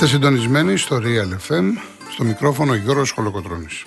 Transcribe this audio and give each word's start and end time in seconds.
Είστε 0.00 0.10
συντονισμένοι 0.10 0.76
στο 0.76 1.00
Real 1.02 1.52
FM, 1.52 1.64
στο 2.12 2.24
μικρόφωνο 2.24 2.74
Γιώργος 2.74 3.10
Χολοκοτρώνης. 3.10 3.84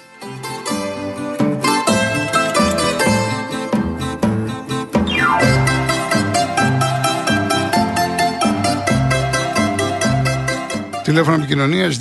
Τηλέφωνο 11.04 11.36
επικοινωνία 11.36 11.90
211-200-8200. 11.90 11.94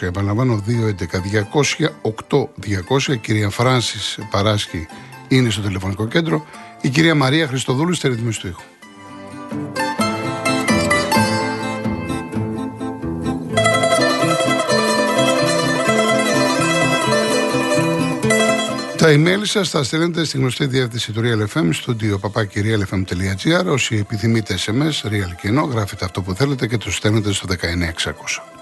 Επαναλαμβάνω 0.00 0.62
211-200-8200. 2.98 3.12
Η 3.12 3.16
κυρία 3.16 3.50
Φράνση 3.50 4.26
Παράσκη 4.30 4.86
είναι 5.28 5.50
στο 5.50 5.62
τηλεφωνικό 5.62 6.06
κέντρο. 6.06 6.46
Η 6.80 6.88
κυρία 6.88 7.14
Μαρία 7.14 7.46
Χριστοδούλου 7.46 7.94
στη 7.94 8.08
ρυθμίση 8.08 8.40
του 8.40 8.46
ήχου. 8.46 8.62
Τα 19.04 19.12
email 19.12 19.40
σας 19.42 19.70
θα 19.70 19.82
στέλνετε 19.82 20.24
στη 20.24 20.38
γνωστή 20.38 20.66
διεύθυνση 20.66 21.12
του 21.12 21.20
Real 21.24 21.56
FM, 21.56 21.68
στο 21.72 21.96
papakirialfm.gr. 22.22 23.66
Όσοι 23.66 23.96
επιθυμείτε 23.96 24.54
SMS, 24.66 25.08
Real 25.08 25.34
και 25.40 25.48
ενώ, 25.48 25.62
γράφετε 25.62 26.04
αυτό 26.04 26.22
που 26.22 26.34
θέλετε 26.34 26.66
και 26.66 26.76
το 26.76 26.90
στέλνετε 26.90 27.32
στο 27.32 27.46
19600. 27.48 28.53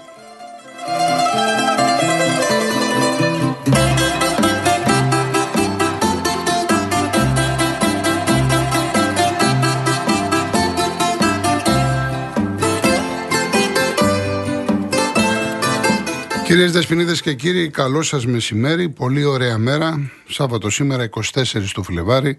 Κυρίες 16.53 16.71
Δεσποινίδες 16.71 17.21
και 17.21 17.33
κύριοι, 17.33 17.69
καλό 17.69 18.01
σας 18.01 18.25
μεσημέρι. 18.25 18.89
Πολύ 18.89 19.23
ωραία 19.23 19.57
μέρα. 19.57 20.11
Σάββατο 20.27 20.69
σήμερα, 20.69 21.03
24 21.03 21.71
του 21.73 21.83
Φλεβάρι. 21.83 22.37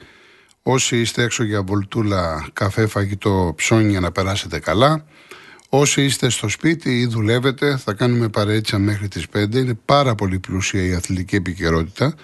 Όσοι 0.62 1.00
είστε 1.00 1.22
έξω 1.22 1.44
για 1.44 1.62
βολτούλα, 1.62 2.46
καφέ, 2.52 2.86
φαγητό, 2.86 3.52
ψώνια 3.56 4.00
να 4.00 4.12
περάσετε 4.12 4.58
καλά. 4.58 5.04
Όσοι 5.68 6.04
είστε 6.04 6.28
στο 6.28 6.48
σπίτι 6.48 7.00
ή 7.00 7.06
δουλεύετε, 7.06 7.76
θα 7.76 7.92
κάνουμε 7.92 8.28
παρέτσα 8.28 8.78
μέχρι 8.78 9.08
τις 9.08 9.26
5. 9.32 9.54
Είναι 9.54 9.78
πάρα 9.84 10.14
πολύ 10.14 10.38
πλούσια 10.38 10.82
η 10.82 10.94
αθλητική 10.94 11.36
επικαιρότητα. 11.36 12.14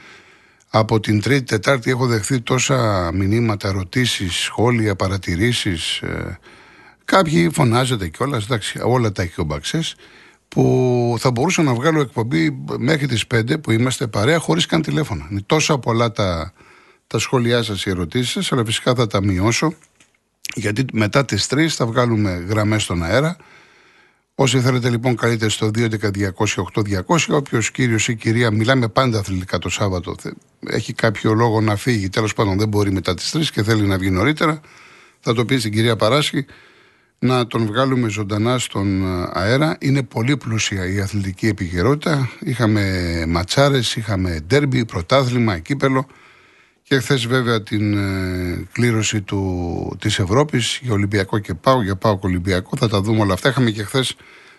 Από 0.70 1.00
την 1.00 1.20
Τρίτη, 1.20 1.44
Τετάρτη 1.44 1.90
έχω 1.90 2.06
δεχθεί 2.06 2.40
τόσα 2.40 3.10
μηνύματα, 3.14 3.68
ερωτήσεις, 3.68 4.34
σχόλια, 4.34 4.96
παρατηρήσεις. 4.96 5.98
Ε, 6.00 6.38
κάποιοι 7.04 7.50
φωνάζετε 7.52 8.08
κιόλας, 8.08 8.44
εντάξει, 8.44 8.80
όλα 8.82 9.12
τα 9.12 9.22
έχει 9.22 9.40
ο 9.40 9.44
Μπαξές 9.44 9.94
που 10.50 11.16
θα 11.18 11.30
μπορούσα 11.30 11.62
να 11.62 11.74
βγάλω 11.74 12.00
εκπομπή 12.00 12.64
μέχρι 12.78 13.06
τις 13.06 13.24
5 13.34 13.62
που 13.62 13.70
είμαστε 13.70 14.06
παρέα 14.06 14.38
χωρίς 14.38 14.66
καν 14.66 14.82
τηλέφωνα. 14.82 15.28
Είναι 15.30 15.42
τόσα 15.46 15.78
πολλά 15.78 16.12
τα, 16.12 16.52
τα 17.06 17.18
σχόλιά 17.18 17.62
σας, 17.62 17.84
οι 17.84 17.90
ερωτήσεις 17.90 18.30
σας, 18.30 18.52
αλλά 18.52 18.64
φυσικά 18.64 18.94
θα 18.94 19.06
τα 19.06 19.22
μειώσω 19.22 19.74
γιατί 20.54 20.84
μετά 20.92 21.24
τις 21.24 21.46
3 21.50 21.66
θα 21.68 21.86
βγάλουμε 21.86 22.44
γραμμές 22.48 22.82
στον 22.82 23.02
αέρα. 23.02 23.36
Όσοι 24.34 24.60
θέλετε 24.60 24.90
λοιπόν 24.90 25.16
καλείτε 25.16 25.48
στο 25.48 25.70
211-200-8200, 25.74 27.16
όποιος 27.28 27.70
κύριος 27.70 28.08
ή 28.08 28.16
κυρία 28.16 28.50
μιλάμε 28.50 28.88
πάντα 28.88 29.18
αθλητικά 29.18 29.58
το 29.58 29.68
Σάββατο, 29.68 30.14
έχει 30.66 30.92
κάποιο 30.92 31.34
λόγο 31.34 31.60
να 31.60 31.76
φύγει, 31.76 32.08
τέλος 32.08 32.34
πάντων 32.34 32.58
δεν 32.58 32.68
μπορεί 32.68 32.92
μετά 32.92 33.14
τις 33.14 33.36
3 33.36 33.44
και 33.52 33.62
θέλει 33.62 33.82
να 33.82 33.98
βγει 33.98 34.10
νωρίτερα, 34.10 34.60
θα 35.20 35.34
το 35.34 35.44
πει 35.44 35.58
στην 35.58 35.72
κυρία 35.72 35.96
Παράσχη, 35.96 36.46
να 37.22 37.46
τον 37.46 37.66
βγάλουμε 37.66 38.08
ζωντανά 38.08 38.58
στον 38.58 39.02
ε, 39.02 39.28
αέρα. 39.32 39.76
Είναι 39.80 40.02
πολύ 40.02 40.36
πλούσια 40.36 40.92
η 40.92 41.00
αθλητική 41.00 41.46
επικαιρότητα. 41.46 42.30
Είχαμε 42.40 43.24
ματσάρες, 43.28 43.96
είχαμε 43.96 44.40
ντέρμπι, 44.46 44.84
πρωτάθλημα, 44.84 45.58
κύπελο 45.58 46.06
και 46.82 46.98
χθες 46.98 47.26
βέβαια 47.26 47.62
την 47.62 47.98
ε, 47.98 48.66
κλήρωση 48.72 49.20
του, 49.20 49.96
της 50.00 50.18
Ευρώπης 50.18 50.78
για 50.82 50.92
Ολυμπιακό 50.92 51.38
και 51.38 51.54
Πάο, 51.54 51.82
για 51.82 51.96
Πάο 51.96 52.18
Ολυμπιακό. 52.22 52.76
Θα 52.76 52.88
τα 52.88 53.00
δούμε 53.00 53.20
όλα 53.20 53.32
αυτά. 53.32 53.48
Είχαμε 53.48 53.70
και 53.70 53.82
χθες 53.82 54.16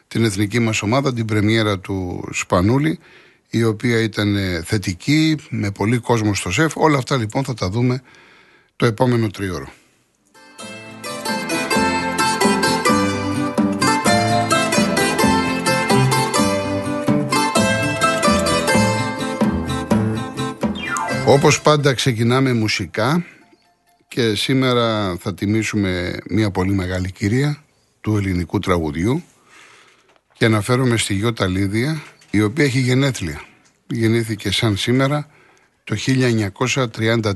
την 0.07 0.23
εθνική 0.23 0.59
μας 0.59 0.81
ομάδα, 0.81 1.13
την 1.13 1.25
πρεμιέρα 1.25 1.79
του 1.79 2.29
Σπανούλη, 2.31 2.99
η 3.49 3.63
οποία 3.63 3.99
ήταν 3.99 4.35
ε, 4.35 4.61
θετική, 4.65 5.37
με 5.49 5.71
πολύ 5.71 5.97
κόσμο 5.97 6.33
στο 6.33 6.51
ΣΕΦ. 6.51 6.77
Όλα 6.77 6.97
αυτά 6.97 7.17
λοιπόν 7.17 7.43
θα 7.43 7.53
τα 7.53 7.69
δούμε 7.69 8.01
το 8.75 8.85
επόμενο 8.85 9.27
τριώρο. 9.27 9.71
Όπως 21.25 21.61
πάντα 21.61 21.93
ξεκινάμε 21.93 22.53
μουσικά 22.53 23.25
και 24.07 24.35
σήμερα 24.35 25.15
θα 25.19 25.33
τιμήσουμε 25.33 26.17
μια 26.29 26.51
πολύ 26.51 26.73
μεγάλη 26.73 27.11
κυρία 27.11 27.63
του 28.01 28.17
ελληνικού 28.17 28.59
τραγουδιού 28.59 29.23
και 30.33 30.45
αναφέρομαι 30.45 30.97
στη 30.97 31.13
Γιώτα 31.13 31.47
Λίδια 31.47 32.01
η 32.31 32.41
οποία 32.41 32.65
έχει 32.65 32.79
γενέθλια. 32.79 33.41
Γεννήθηκε 33.87 34.51
σαν 34.51 34.77
σήμερα 34.77 35.27
το 35.83 35.95
1934. 36.91 37.33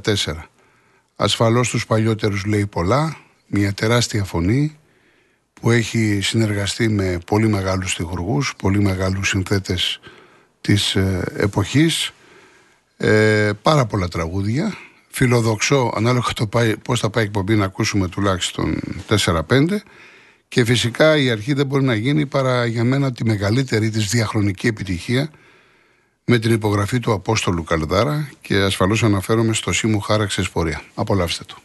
Ασφαλώς 1.16 1.70
τους 1.70 1.86
παλιότερους 1.86 2.46
λέει 2.46 2.66
πολλά, 2.66 3.18
μια 3.48 3.74
τεράστια 3.74 4.24
φωνή 4.24 4.78
που 5.54 5.72
έχει 5.72 6.20
συνεργαστεί 6.22 6.90
με 6.90 7.20
πολύ 7.26 7.48
μεγάλους 7.48 7.92
στιγουργούς, 7.92 8.54
πολύ 8.58 8.82
μεγάλους 8.82 9.30
συνθέτες 9.30 10.00
της 10.62 10.96
ε, 10.96 11.24
εποχής 11.38 12.14
ε, 12.98 13.52
πάρα 13.62 13.86
πολλά 13.86 14.08
τραγούδια. 14.08 14.78
Φιλοδοξώ, 15.10 15.92
ανάλογα 15.96 16.34
το 16.36 16.48
πάει, 16.48 16.78
πώς 16.78 17.00
θα 17.00 17.10
πάει 17.10 17.24
η 17.24 17.28
εκπομπή, 17.28 17.56
να 17.56 17.66
ακούσουμε 17.66 18.08
τουλάχιστον 18.08 18.80
4-5. 19.08 19.82
Και 20.48 20.66
φυσικά 20.66 21.18
η 21.18 21.30
αρχή 21.30 21.54
δεν 21.54 21.66
μπορεί 21.66 21.84
να 21.84 21.96
γίνει 21.96 22.26
παρά 22.26 22.66
για 22.66 22.84
μένα 22.84 23.12
τη 23.12 23.26
μεγαλύτερη 23.26 23.90
της 23.90 24.08
διαχρονική 24.08 24.68
επιτυχία 24.68 25.30
με 26.26 26.40
την 26.40 26.52
υπογραφή 26.52 27.00
του 27.00 27.12
Απόστολου 27.12 27.64
Καλδάρα 27.64 28.30
και 28.42 28.56
ασφαλώς 28.56 29.04
αναφέρομαι 29.04 29.54
στο 29.54 29.74
Σίμου 29.74 30.00
Χάραξες 30.00 30.50
Πορεία. 30.50 30.82
Απολαύστε 30.94 31.44
το. 31.48 31.56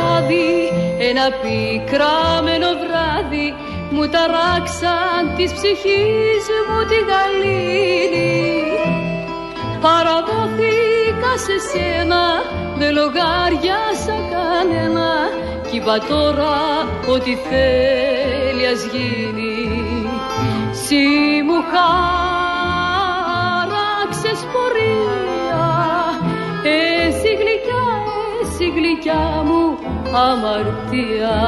Ένα 0.00 0.08
χάδι, 0.08 0.72
ένα 1.08 1.26
πικραμένο 1.40 2.70
βράδυ 2.82 3.54
μου 3.90 4.08
ταράξαν 4.08 5.22
της 5.36 5.52
ψυχής 5.52 6.44
μου 6.66 6.78
τη 6.88 6.98
γαλήνη. 7.08 8.62
Παραδόθηκα 9.80 11.32
σε 11.44 11.56
σένα, 11.70 12.22
δεν 12.78 12.92
λογάριασα 12.92 14.16
κανένα 14.32 15.10
κι 15.70 15.76
είπα 15.76 15.98
τώρα 16.08 16.58
ότι 17.14 17.38
θέλει 17.48 18.66
ας 18.66 18.82
γίνει. 18.92 19.54
Συ 20.72 21.04
μου 21.46 21.58
χάραξες 21.70 22.19
εσύ 29.00 29.08
γλυκιά 29.08 29.42
μου 29.44 29.78
αμαρτία. 30.14 31.38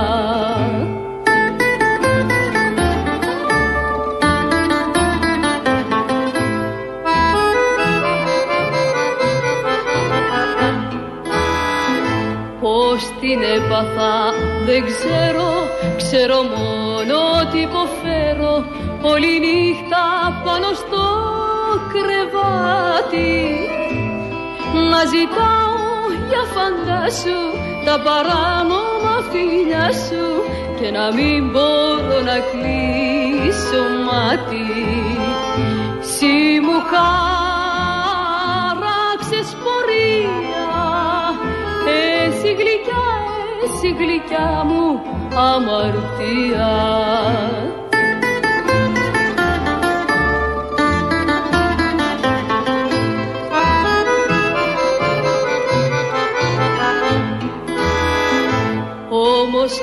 Πώς 12.61 13.03
την 13.21 13.43
έπαθα 13.57 14.33
δεν 14.67 14.85
ξέρω, 14.85 15.51
ξέρω 15.97 16.43
μόνο 16.43 17.17
ότι 17.41 17.59
υποφέρω. 17.59 18.65
Όλη 19.03 19.41
νύχτα 19.41 20.05
πάνω 20.45 20.67
στο 20.75 21.05
κρεβάτι 21.93 23.69
να 24.91 25.05
ζητάω 25.05 25.72
πάντα 26.63 27.01
σου 27.11 27.39
τα 27.85 27.97
παράνομα 28.07 29.17
φίλια 29.31 29.87
σου 29.93 30.27
και 30.81 30.89
να 30.91 31.13
μην 31.13 31.51
μπορώ 31.51 32.19
να 32.31 32.39
κλείσω 32.51 33.83
μάτι. 34.07 34.71
Συ 36.01 36.37
μου 36.65 36.79
χάραξες 36.91 38.29
πορεία 39.63 40.71
εσύ 41.97 42.51
γλυκιά, 42.61 43.09
εσύ 43.65 43.89
γλυκιά 43.99 44.51
μου 44.69 44.85
αμαρτία. 45.37 46.73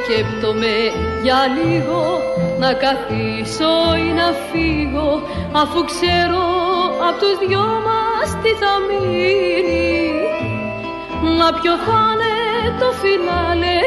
Σκέπτομαι 0.09 0.75
για 1.23 1.41
λίγο 1.57 2.01
να 2.59 2.73
καθίσω 2.73 3.95
ή 3.97 4.09
να 4.19 4.27
φύγω 4.49 5.21
αφού 5.51 5.85
ξέρω 5.85 6.45
απ' 7.09 7.19
τους 7.19 7.37
δυο 7.47 7.67
μας 7.87 8.29
τι 8.41 8.51
θα 8.61 8.73
μείνει. 8.87 10.11
Μα 11.37 11.49
ποιο 11.61 11.73
θα 11.85 12.01
είναι 12.11 12.35
το 12.79 12.89
φινάλε 13.01 13.77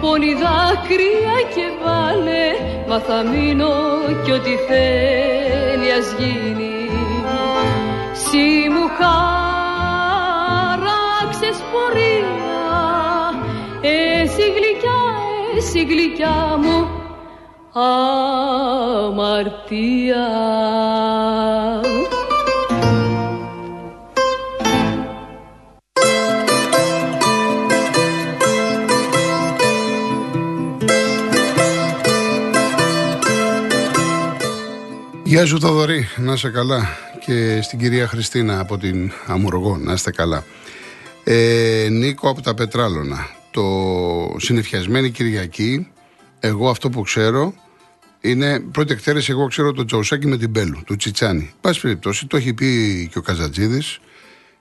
πόνι 0.00 0.32
δάκρυα 0.42 1.36
και 1.54 1.66
βάλε 1.82 2.46
μα 2.88 2.98
θα 2.98 3.18
μείνω 3.30 3.72
κι 4.24 4.32
ό,τι 4.32 4.54
θέλει 4.68 5.88
ας 5.98 6.08
γίνει. 6.18 6.76
Συ 8.12 8.46
μου 8.74 8.86
χάραξες 8.98 9.18
πορεία 11.72 12.46
εσύ 13.82 14.44
γλυκιά, 14.56 14.75
εσύ 15.56 15.84
γλυκιά 15.84 16.56
μου 16.56 16.88
αμαρτία. 17.80 19.16
Γεια 35.24 35.46
σου 35.46 35.60
Θοδωρή, 35.60 36.08
να 36.16 36.32
είσαι 36.32 36.48
καλά 36.48 36.88
και 37.26 37.62
στην 37.62 37.78
κυρία 37.78 38.06
Χριστίνα 38.06 38.60
από 38.60 38.78
την 38.78 39.12
Αμουργό, 39.26 39.76
να 39.76 39.92
είστε 39.92 40.10
καλά. 40.10 40.44
Ε, 41.24 41.86
Νίκο 41.90 42.28
από 42.28 42.42
τα 42.42 42.54
Πετράλωνα, 42.54 43.28
το 43.56 44.36
συνεφιασμένη 44.38 45.10
Κυριακή, 45.10 45.88
εγώ 46.40 46.68
αυτό 46.68 46.88
που 46.88 47.02
ξέρω 47.02 47.54
είναι 48.20 48.60
πρώτη 48.60 48.92
εκτέλεση. 48.92 49.30
Εγώ 49.30 49.46
ξέρω 49.46 49.72
το 49.72 49.84
Τζαουσάκι 49.84 50.26
με 50.26 50.36
την 50.36 50.50
Μπέλου, 50.50 50.82
του 50.86 50.96
Τσιτσάνι. 50.96 51.52
Πάση 51.60 51.80
περιπτώσει, 51.80 52.26
το 52.26 52.36
έχει 52.36 52.54
πει 52.54 53.08
και 53.12 53.18
ο 53.18 53.22
Καζατζίδης. 53.22 53.98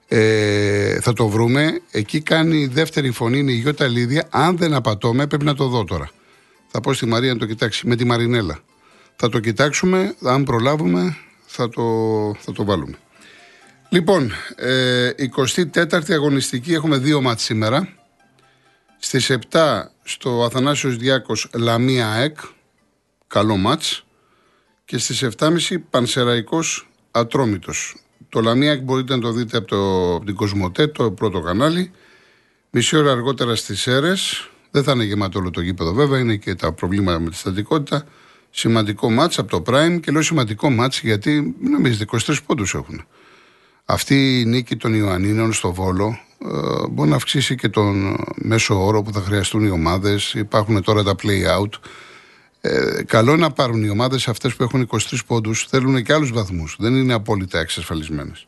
Ε, 0.07 0.99
θα 1.01 1.13
το 1.13 1.27
βρούμε. 1.27 1.81
Εκεί 1.91 2.21
κάνει 2.21 2.65
δεύτερη 2.65 3.11
φωνή, 3.11 3.37
είναι 3.37 3.51
η 3.51 3.55
Γιώτα 3.55 3.87
Λίδια. 3.87 4.27
Αν 4.29 4.57
δεν 4.57 4.73
απατώμε, 4.73 5.27
πρέπει 5.27 5.45
να 5.45 5.55
το 5.55 5.67
δω 5.67 5.83
τώρα. 5.83 6.09
Θα 6.67 6.81
πω 6.81 6.93
στη 6.93 7.05
Μαρία 7.05 7.33
να 7.33 7.39
το 7.39 7.45
κοιτάξει 7.45 7.87
με 7.87 7.95
τη 7.95 8.05
Μαρινέλα. 8.05 8.59
Θα 9.15 9.29
το 9.29 9.39
κοιτάξουμε, 9.39 10.15
αν 10.23 10.43
προλάβουμε, 10.43 11.17
θα 11.45 11.69
το, 11.69 11.83
θα 12.39 12.51
το 12.51 12.65
βάλουμε. 12.65 12.97
Λοιπόν, 13.89 14.31
ε, 14.55 15.09
24η 15.73 16.11
αγωνιστική, 16.11 16.73
έχουμε 16.73 16.97
δύο 16.97 17.21
μάτς 17.21 17.43
σήμερα. 17.43 17.89
Στις 19.05 19.31
7 19.51 19.83
στο 20.03 20.43
Αθανάσιος 20.43 20.97
Διάκος 20.97 21.49
Λαμία 21.53 22.11
ΑΕΚ, 22.11 22.37
καλό 23.27 23.57
μάτς. 23.57 24.05
Και 24.85 24.97
στις 24.97 25.23
7.30 25.23 25.77
Πανσεραϊκός 25.89 26.89
Ατρόμητος. 27.11 27.95
Το 28.29 28.41
Λαμία 28.41 28.69
ΑΕΚ 28.69 28.81
μπορείτε 28.81 29.15
να 29.15 29.21
το 29.21 29.31
δείτε 29.31 29.57
από, 29.57 29.67
το, 29.67 30.13
από 30.15 30.25
την 30.25 30.35
Κοσμοτέ, 30.35 30.87
το 30.87 31.11
πρώτο 31.11 31.41
κανάλι. 31.41 31.91
Μισή 32.69 32.97
ώρα 32.97 33.11
αργότερα 33.11 33.55
στις 33.55 33.87
αίρες. 33.87 34.49
Δεν 34.71 34.83
θα 34.83 34.91
είναι 34.91 35.03
γεμάτο 35.03 35.39
όλο 35.39 35.51
το 35.51 35.61
γήπεδο 35.61 35.93
βέβαια, 35.93 36.19
είναι 36.19 36.35
και 36.35 36.55
τα 36.55 36.71
προβλήματα 36.73 37.19
με 37.19 37.29
τη 37.29 37.35
στατικότητα. 37.35 38.05
Σημαντικό 38.49 39.11
μάτς 39.11 39.39
από 39.39 39.61
το 39.61 39.73
Prime 39.73 39.99
και 40.01 40.11
λέω 40.11 40.21
σημαντικό 40.21 40.69
μάτς 40.69 41.01
γιατί 41.01 41.55
μην 41.59 41.71
νομίζετε 41.71 42.05
23 42.25 42.35
πόντους 42.45 42.73
έχουν. 42.73 43.05
Αυτή 43.85 44.39
η 44.39 44.45
νίκη 44.45 44.75
των 44.75 44.93
Ιωαννίνων 44.93 45.53
στο 45.53 45.73
Βόλο 45.73 46.07
ε, 46.07 46.24
μπορεί 46.89 47.09
να 47.09 47.15
αυξήσει 47.15 47.55
και 47.55 47.69
τον 47.69 48.17
μέσο 48.35 48.85
όρο 48.85 49.01
που 49.01 49.11
θα 49.13 49.21
χρειαστούν 49.21 49.65
οι 49.65 49.69
ομάδες. 49.69 50.33
Υπάρχουν 50.33 50.83
τώρα 50.83 51.03
τα 51.03 51.15
play 51.23 51.59
out. 51.59 51.69
Ε, 52.61 53.03
καλό 53.03 53.35
να 53.35 53.51
πάρουν 53.51 53.83
οι 53.83 53.89
ομάδες 53.89 54.27
αυτές 54.27 54.55
που 54.55 54.63
έχουν 54.63 54.81
23 54.81 54.97
πόντους. 55.27 55.65
Θέλουν 55.69 56.03
και 56.03 56.13
άλλους 56.13 56.31
βαθμούς. 56.31 56.75
Δεν 56.79 56.95
είναι 56.95 57.13
απόλυτα 57.13 57.59
εξασφαλισμένες. 57.59 58.47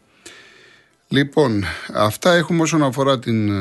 Λοιπόν, 1.08 1.64
αυτά 1.94 2.34
έχουμε 2.34 2.62
όσον 2.62 2.84
αφορά 2.84 3.20
την 3.20 3.52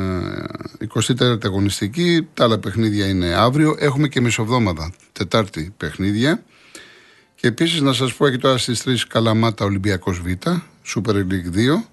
24η 0.93 1.19
ε, 1.19 1.37
αγωνιστική. 1.43 2.27
Τα 2.33 2.43
άλλα 2.43 2.59
παιχνίδια 2.59 3.07
είναι 3.07 3.33
αύριο. 3.33 3.75
Έχουμε 3.79 4.07
και 4.07 4.21
μισοβδόμαδα, 4.21 4.91
Τετάρτη 5.11 5.73
παιχνίδια. 5.77 6.43
Και 7.35 7.47
επίσης 7.47 7.81
να 7.81 7.93
σας 7.93 8.13
πω 8.13 8.25
έχει 8.25 8.37
τώρα 8.37 8.57
στις 8.57 8.83
3 8.85 8.95
Καλαμάτα 9.07 9.65
Ολυμπιακός 9.65 10.21
Β, 10.21 10.27
Super 10.95 11.15
League 11.15 11.51
2. 11.51 11.89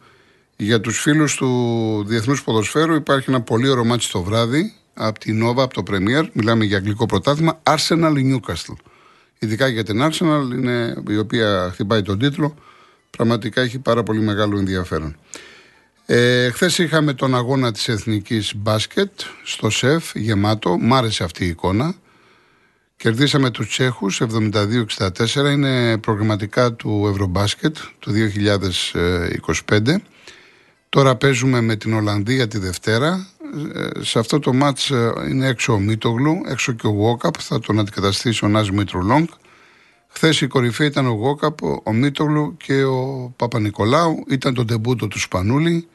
Για 0.56 0.81
τους 0.81 1.01
φίλους 1.01 1.37
του 1.37 2.05
Διεθνούς 2.06 2.45
Ποδοσφαίρου 2.45 2.95
υπάρχει 2.95 3.31
ένα 3.31 3.41
πολύ 3.41 3.69
ωραίο 3.69 3.85
μάτι 3.85 4.09
το 4.09 4.23
βράδυ 4.23 4.73
από 4.95 5.19
την 5.19 5.47
Nova, 5.47 5.62
από 5.62 5.75
το 5.75 5.83
Premier. 5.91 6.29
Μιλάμε 6.33 6.65
για 6.65 6.77
αγγλικό 6.77 7.06
πρωτάθλημα. 7.06 7.61
Arsenal 7.62 8.12
Newcastle. 8.15 8.77
Ειδικά 9.39 9.69
για 9.69 9.85
την 9.85 10.03
Arsenal, 10.03 10.53
είναι, 10.53 11.03
η 11.09 11.17
οποία 11.17 11.71
χτυπάει 11.73 12.03
τον 12.03 12.19
τίτλο. 12.19 12.55
Πραγματικά 13.11 13.61
έχει 13.61 13.79
πάρα 13.79 14.03
πολύ 14.03 14.21
μεγάλο 14.21 14.59
ενδιαφέρον. 14.59 15.17
Ε, 16.06 16.51
Χθες 16.51 16.79
είχαμε 16.79 17.13
τον 17.13 17.34
αγώνα 17.34 17.73
της 17.73 17.89
εθνικής 17.89 18.53
μπάσκετ 18.56 19.11
στο 19.44 19.70
ΣΕΦ 19.70 20.11
γεμάτο. 20.15 20.79
Μ' 20.79 20.94
άρεσε 20.94 21.25
αυτή 21.25 21.44
η 21.44 21.49
εικόνα. 21.49 21.94
Κερδίσαμε 22.96 23.51
τους 23.51 23.69
Τσέχους 23.69 24.20
72-64. 24.20 25.53
Είναι 25.53 25.99
προγραμματικά 25.99 26.73
του 26.73 27.06
Ευρωμπάσκετ 27.11 27.77
του 27.99 28.13
2025. 28.13 30.03
Τώρα 30.94 31.17
παίζουμε 31.17 31.60
με 31.60 31.77
την 31.77 31.93
Ολλανδία 31.93 32.48
τη 32.48 32.58
Δευτέρα. 32.58 33.27
Ε, 33.74 34.03
σε 34.03 34.19
αυτό 34.19 34.39
το 34.39 34.53
μάτς 34.53 34.91
ε, 34.91 35.13
είναι 35.31 35.46
έξω 35.46 35.72
ο 35.72 35.79
Μίτογλου, 35.79 36.41
έξω 36.46 36.72
και 36.72 36.86
ο 36.86 36.91
Γουόκαπ, 36.91 37.34
θα 37.39 37.60
τον 37.60 37.79
αντικαταστήσει 37.79 38.44
ο 38.44 38.48
Νάζ 38.48 38.69
Μήτρου 38.69 39.01
Χθες 40.08 40.41
η 40.41 40.46
κορυφή 40.46 40.84
ήταν 40.84 41.06
ο 41.06 41.10
Γουόκαπ, 41.10 41.63
ο 41.63 41.93
Μίτογλου 41.93 42.56
και 42.56 42.84
ο 42.84 43.32
Παπα-Νικολάου. 43.36 44.24
Ήταν 44.29 44.55
το 44.55 44.65
τεμπούτο 44.65 45.08
του 45.08 45.19
Σπανούλη. 45.19 45.89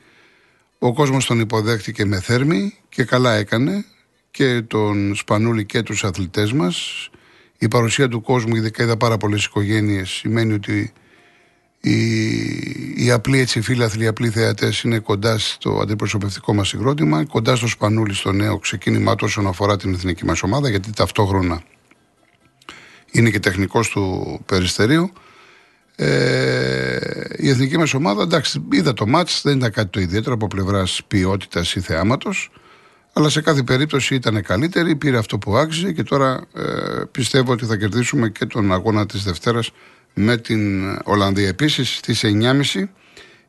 Ο 0.79 0.93
κόσμος 0.93 1.25
τον 1.25 1.39
υποδέχτηκε 1.39 2.05
με 2.05 2.19
θέρμη 2.19 2.73
και 2.89 3.03
καλά 3.03 3.33
έκανε 3.33 3.85
και 4.31 4.61
τον 4.61 5.15
Σπανούλη 5.15 5.65
και 5.65 5.81
τους 5.81 6.03
αθλητές 6.03 6.53
μας. 6.53 7.09
Η 7.57 7.67
παρουσία 7.67 8.07
του 8.07 8.21
κόσμου, 8.21 8.55
ειδικά 8.55 8.83
είδα 8.83 8.97
πάρα 8.97 9.17
πολλές 9.17 9.45
οικογένειες, 9.45 10.09
σημαίνει 10.09 10.53
ότι 10.53 10.93
οι, 11.81 13.05
οι 13.05 13.11
απλοί 13.11 13.39
έτσι 13.39 13.61
φίλαθλοι, 13.61 14.03
οι 14.03 14.07
απλοί 14.07 14.29
θεατές 14.29 14.81
είναι 14.81 14.99
κοντά 14.99 15.37
στο 15.37 15.79
αντιπροσωπευτικό 15.81 16.53
μας 16.53 16.67
συγκρότημα, 16.67 17.25
κοντά 17.25 17.55
στο 17.55 17.67
Σπανούλι, 17.67 18.13
στο 18.13 18.31
νέο 18.31 18.57
ξεκίνημά 18.57 19.15
του 19.15 19.23
όσον 19.27 19.47
αφορά 19.47 19.77
την 19.77 19.93
εθνική 19.93 20.25
μας 20.25 20.43
ομάδα, 20.43 20.69
γιατί 20.69 20.93
ταυτόχρονα 20.93 21.61
είναι 23.11 23.29
και 23.29 23.39
τεχνικός 23.39 23.89
του 23.89 24.39
περιστερίου. 24.45 25.11
Ε, 25.95 26.97
η 27.37 27.49
εθνική 27.49 27.77
μας 27.77 27.93
ομάδα, 27.93 28.23
εντάξει, 28.23 28.63
είδα 28.71 28.93
το 28.93 29.07
μάτς, 29.07 29.41
δεν 29.43 29.57
ήταν 29.57 29.71
κάτι 29.71 29.89
το 29.89 29.99
ιδιαίτερο 29.99 30.33
από 30.33 30.47
πλευράς 30.47 31.01
ποιότητας 31.07 31.75
ή 31.75 31.79
θεάματος, 31.79 32.51
αλλά 33.13 33.29
σε 33.29 33.41
κάθε 33.41 33.63
περίπτωση 33.63 34.15
ήταν 34.15 34.41
καλύτερη, 34.41 34.95
πήρε 34.95 35.17
αυτό 35.17 35.37
που 35.37 35.57
άξιζε 35.57 35.91
και 35.91 36.03
τώρα 36.03 36.41
ε, 36.55 36.63
πιστεύω 37.11 37.51
ότι 37.51 37.65
θα 37.65 37.77
κερδίσουμε 37.77 38.29
και 38.29 38.45
τον 38.45 38.73
αγώνα 38.73 39.05
της 39.05 39.23
Δευτέρας 39.23 39.71
με 40.13 40.37
την 40.37 40.89
Ολλανδία. 41.03 41.47
Επίσης 41.47 41.95
στις 41.95 42.21
9.30 42.23 42.83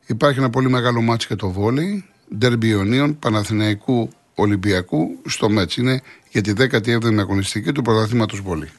υπάρχει 0.05 0.39
ένα 0.39 0.49
πολύ 0.49 0.69
μεγάλο 0.69 1.01
μάτσο 1.01 1.27
και 1.27 1.35
το 1.35 1.51
βόλεϊ. 1.51 2.05
Ντερμπι 2.37 2.67
Ιωνίων 2.67 3.19
Παναθηναϊκού 3.19 4.09
Ολυμπιακού 4.35 5.21
στο 5.25 5.49
Μέτς. 5.49 5.77
Είναι 5.77 6.01
για 6.29 6.41
τη 6.41 6.53
17η 6.57 7.17
αγωνιστική 7.19 7.71
του 7.71 7.81
πρωταθλήματος 7.81 8.41
βόλεϊ. 8.41 8.69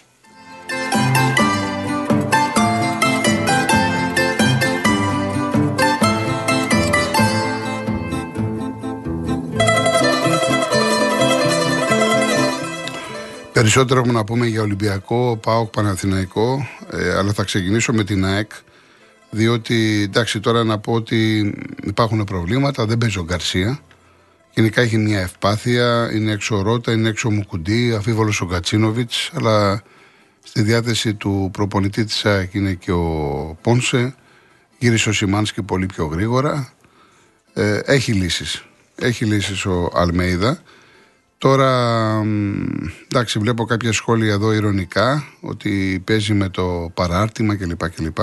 Περισσότερο 13.63 14.01
έχουμε 14.01 14.15
να 14.15 14.25
πούμε 14.25 14.47
για 14.47 14.63
Ολυμπιακό, 14.63 15.39
ΠΑΟΚ, 15.43 15.71
Παναθηναϊκό, 15.71 16.67
ε, 16.91 17.15
αλλά 17.15 17.33
θα 17.33 17.45
ξεκινήσω 17.45 17.93
με 17.93 18.05
την 18.05 18.25
ΑΕΚ. 18.25 18.51
Διότι 19.31 20.03
εντάξει, 20.03 20.41
τώρα 20.41 20.65
να 20.65 20.79
πω 20.79 20.93
ότι 20.93 21.55
υπάρχουν 21.83 22.25
προβλήματα, 22.25 22.87
δεν 22.87 22.99
παίζει 22.99 23.19
ο 23.19 23.25
Γκαρσία. 23.25 23.81
Γενικά 24.55 24.81
έχει 24.81 24.97
μια 24.97 25.21
ευπάθεια, 25.21 26.11
είναι 26.15 26.33
έξω 26.33 26.57
ο 26.57 26.63
Ρότα, 26.63 26.93
είναι 26.93 27.09
έξω 27.09 27.29
ο 27.29 27.33
Μουκουντή, 27.33 27.95
αφίβολο 27.95 28.33
ο 28.43 28.45
Γκατσίνοβιτ, 28.45 29.11
αλλά 29.33 29.83
στη 30.43 30.63
διάθεση 30.63 31.15
του 31.15 31.49
προπονητή 31.53 32.05
της 32.05 32.25
ΑΕΚ 32.25 32.55
είναι 32.55 32.73
και 32.73 32.93
ο 32.93 33.59
Πόνσε. 33.61 34.15
Γύρισε 34.79 35.09
ο 35.09 35.13
Σιμάνσκι 35.13 35.63
πολύ 35.63 35.87
πιο 35.87 36.07
γρήγορα. 36.07 36.73
Ε, 37.53 37.81
έχει 37.85 38.13
λύσεις. 38.13 38.65
Έχει 38.95 39.25
λύσεις 39.25 39.65
ο 39.65 39.91
Αλμέιδα. 39.95 40.63
Τώρα, 41.43 42.23
εντάξει, 43.09 43.39
βλέπω 43.39 43.65
κάποια 43.65 43.93
σχόλια 43.93 44.33
εδώ 44.33 44.53
ηρωνικά 44.53 45.25
ότι 45.41 46.03
παίζει 46.07 46.35
με 46.35 46.49
το 46.49 46.91
παράρτημα 46.95 47.57
κλπ. 47.57 47.89
κλπ. 47.91 48.19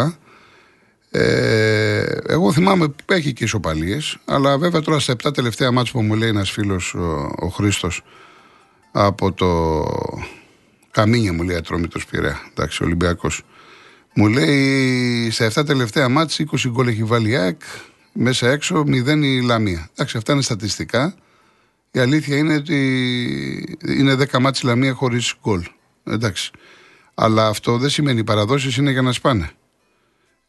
Ε, 1.12 2.04
εγώ 2.28 2.52
θυμάμαι 2.52 2.96
έχει 3.06 3.34
και 3.34 3.44
ισοπαλίες 3.44 4.18
αλλά 4.26 4.58
βέβαια 4.58 4.82
τώρα 4.82 5.00
στα 5.00 5.16
7 5.24 5.34
τελευταία 5.34 5.72
μάτια 5.72 5.92
που 5.92 6.02
μου 6.02 6.16
λέει 6.16 6.30
ένας 6.30 6.52
φίλος 6.52 6.94
ο, 6.94 7.36
ο 7.40 7.48
Χρήστος 7.48 8.02
από 8.92 9.34
το 9.34 9.84
Καμίνια 10.92 11.34
μου 11.34 11.44
λέει 11.44 11.56
ατρόμητος 11.56 12.06
Πειραιά, 12.06 12.40
εντάξει, 12.52 12.84
Ολυμπιακός. 12.84 13.44
Μου 14.14 14.28
λέει 14.28 15.30
στα 15.32 15.52
7 15.54 15.66
τελευταία 15.66 16.10
μάτια 16.10 16.46
20 16.52 16.70
γκολ 16.70 16.88
έχει 16.88 17.04
βάλει 17.04 17.38
ΑΕΚ, 17.38 17.62
μέσα 18.14 18.50
έξω 18.50 18.84
0 18.88 19.24
η 19.24 19.42
Λαμία. 19.42 19.90
Εντάξει, 19.92 20.18
αυτά 20.18 20.34
είναι 20.34 20.42
στατιστικά. 20.42 21.16
Η 21.92 22.00
αλήθεια 22.00 22.38
είναι 22.38 22.56
ότι 22.56 23.78
είναι 23.88 24.14
10 24.14 24.40
μάτς 24.40 24.64
Λαμία 24.64 24.94
χωρίς 24.94 25.36
γκολ. 25.42 25.64
Εντάξει. 26.04 26.52
Αλλά 27.14 27.48
αυτό 27.48 27.78
δεν 27.78 27.90
σημαίνει 27.90 28.20
οι 28.20 28.24
παραδόσεις 28.24 28.78
είναι 28.78 28.92
για 28.92 29.02
να 29.02 29.12
σπάνε. 29.12 29.52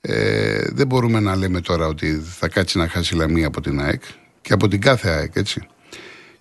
Ε, 0.01 0.69
δεν 0.73 0.87
μπορούμε 0.87 1.21
να 1.21 1.37
λέμε 1.37 1.61
τώρα 1.61 1.87
ότι 1.87 2.23
θα 2.39 2.49
κάτσει 2.49 2.79
να 2.79 2.89
χάσει 2.89 3.15
η 3.15 3.19
Λαμία 3.19 3.47
από 3.47 3.61
την 3.61 3.81
ΑΕΚ 3.81 4.03
και 4.41 4.53
από 4.53 4.69
την 4.69 4.81
κάθε 4.81 5.11
ΑΕΚ, 5.11 5.33
έτσι. 5.37 5.67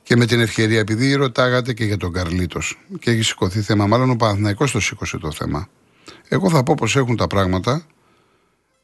Και 0.03 0.15
με 0.15 0.25
την 0.25 0.39
ευκαιρία, 0.39 0.79
επειδή 0.79 1.13
ρωτάγατε 1.13 1.73
και 1.73 1.83
για 1.85 1.97
τον 1.97 2.11
Καρλίτος 2.11 2.77
και 2.99 3.11
έχει 3.11 3.21
σηκωθεί 3.21 3.61
θέμα, 3.61 3.87
μάλλον 3.87 4.09
ο 4.09 4.15
Παναθυναϊκό 4.15 4.65
το 4.65 4.79
σήκωσε 4.79 5.17
το 5.17 5.31
θέμα. 5.31 5.69
Εγώ 6.27 6.49
θα 6.49 6.63
πω 6.63 6.75
πώ 6.75 6.99
έχουν 6.99 7.15
τα 7.15 7.27
πράγματα, 7.27 7.85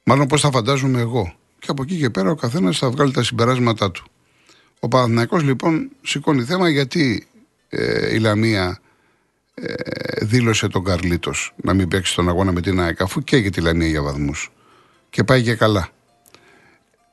μάλλον 0.03 0.27
πώ 0.27 0.38
θα 0.38 0.51
φαντάζομαι 0.51 1.00
εγώ. 1.00 1.36
Και 1.60 1.67
από 1.69 1.84
εκεί 1.84 1.98
και 1.98 2.10
πέρα 2.10 2.31
ο 2.31 2.36
καθένας 2.36 2.77
θα 2.77 2.89
βγάλει 2.89 3.12
τα 3.12 3.24
συμπεράσματά 3.24 3.91
του. 3.91 4.05
Ο 4.86 4.88
Παναθυναϊκό 4.88 5.38
λοιπόν 5.38 5.92
σηκώνει 6.01 6.44
θέμα 6.44 6.70
γιατί 6.70 7.27
ε, 7.70 8.15
η 8.15 8.20
Λαμία 8.20 8.80
ε, 9.54 9.74
δήλωσε 10.22 10.68
τον 10.68 10.84
Καρλίτος 10.84 11.54
να 11.56 11.74
μην 11.74 11.88
παίξει 11.88 12.15
τον 12.15 12.30
αγώνα 12.30 12.51
με 12.51 12.62
την 12.62 12.80
ΑΕΚ, 12.80 13.01
αφού 13.01 13.22
και 13.22 13.50
τη 13.50 13.62
Λαμία 13.62 13.88
για 13.88 14.01
βαθμούς. 14.01 14.51
Και 15.10 15.24
πάει 15.24 15.44
και 15.44 15.56
καλά. 15.56 15.89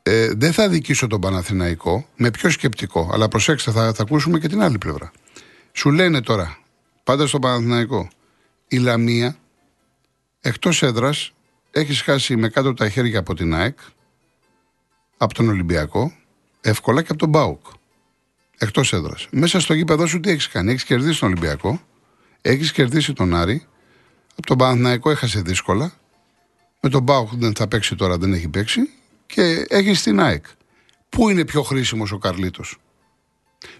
Ε, 0.02 0.33
δεν 0.37 0.52
θα 0.52 0.69
δικήσω 0.69 1.07
τον 1.07 1.21
Παναθηναϊκό 1.21 2.09
με 2.17 2.31
πιο 2.31 2.50
σκεπτικό. 2.50 3.11
Αλλά 3.12 3.29
προσέξτε, 3.29 3.71
θα, 3.71 3.93
θα 3.95 4.02
ακούσουμε 4.02 4.38
και 4.38 4.49
την 4.49 4.62
άλλη 4.62 4.79
πλευρά. 4.79 5.12
Σου 5.73 5.91
λένε 5.91 6.21
τώρα, 6.21 6.59
πάντα 7.05 7.26
στον 7.26 7.41
Παναθηναϊκό, 7.41 8.09
η 8.69 8.76
Λαμία 8.76 9.37
εκτός 10.41 10.83
έδρας 10.83 11.33
έχει 11.71 11.95
χάσει 11.95 12.37
με 12.37 12.49
κάτω 12.49 12.75
τα 12.75 12.88
χέρια 12.88 13.19
από 13.19 13.35
την 13.35 13.55
ΑΕΚ, 13.55 13.79
από 15.17 15.35
τον 15.35 15.49
Ολυμπιακό, 15.49 16.12
εύκολα 16.62 17.02
και 17.02 17.09
από 17.11 17.19
τον 17.19 17.28
Μπάουκ. 17.28 17.66
Εκτός 18.59 18.92
έδρας. 18.92 19.28
Μέσα 19.31 19.61
στο 19.61 19.75
γήπεδο 19.75 20.07
σου 20.07 20.21
τι 20.21 20.31
έχεις 20.31 20.49
κάνει, 20.49 20.71
έχεις 20.71 20.85
κερδίσει 20.85 21.21
τον 21.21 21.28
Ολυμπιακό, 21.28 21.81
έχεις 22.42 22.73
κερδίσει 22.73 23.12
τον 23.12 23.35
Άρη, 23.35 23.66
από 24.37 24.47
τον 24.47 24.57
Παναθηναϊκό 24.57 25.11
έχασε 25.11 25.40
δύσκολα, 25.40 25.92
με 26.81 26.88
τον 26.88 27.02
Μπάουκ 27.02 27.28
δεν 27.35 27.54
θα 27.54 27.69
παίξει 27.69 27.95
τώρα, 27.95 28.19
δεν 28.19 28.33
έχει 28.33 28.49
παίξει 28.49 28.81
και 29.26 29.66
έχεις 29.69 30.02
την 30.02 30.21
ΑΕΚ. 30.21 30.45
Πού 31.09 31.28
είναι 31.28 31.45
πιο 31.45 31.62
χρήσιμος 31.62 32.12
ο 32.12 32.19
Καρλίτος, 32.19 32.78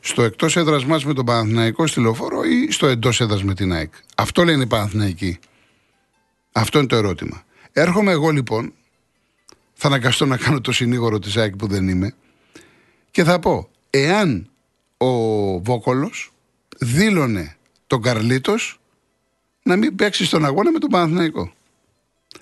στο 0.01 0.23
εκτός 0.23 0.57
έδρας 0.57 0.85
μας 0.85 1.05
με 1.05 1.15
τον 1.15 1.25
Παναθηναϊκό 1.25 1.87
στη 1.87 2.01
λεωφόρο 2.01 2.45
ή 2.45 2.71
στο 2.71 2.87
εντός 2.87 3.21
έδρας 3.21 3.45
με 3.45 3.55
την 3.55 3.73
ΑΕΚ; 3.73 3.93
Αυτό 4.17 4.45
λένε 4.45 4.63
οι 4.63 4.67
Παναθηναϊκοί. 4.67 5.39
Αυτό 6.53 6.79
είναι 6.79 6.87
το 6.87 6.97
ερώτημα. 6.97 7.43
Έρχομαι 7.73 8.13
εγώ 8.13 8.31
λοιπόν, 8.31 8.73
θα 9.75 9.87
αναγκαστώ 9.87 10.27
να 10.27 10.37
κάνω 10.37 10.61
το 10.61 10.73
συνήγορο 10.73 11.19
της 11.19 11.37
ΑΕΚ 11.37 11.57
που 11.57 11.67
δεν 11.67 11.89
είμαι 11.89 12.15
και 13.13 13.25
θα 13.25 13.39
πω, 13.39 13.69
εάν 13.91 14.51
ο 14.97 15.09
Βόκολος 15.59 16.33
δήλωνε 16.79 17.57
τον 17.87 18.03
Καρλίτος 18.03 18.81
να 19.63 19.77
μην 19.77 19.95
παίξει 19.95 20.25
στον 20.25 20.45
αγώνα 20.45 20.71
με 20.71 20.79
τον 20.79 20.91
Παναθηναϊκό. 20.91 21.53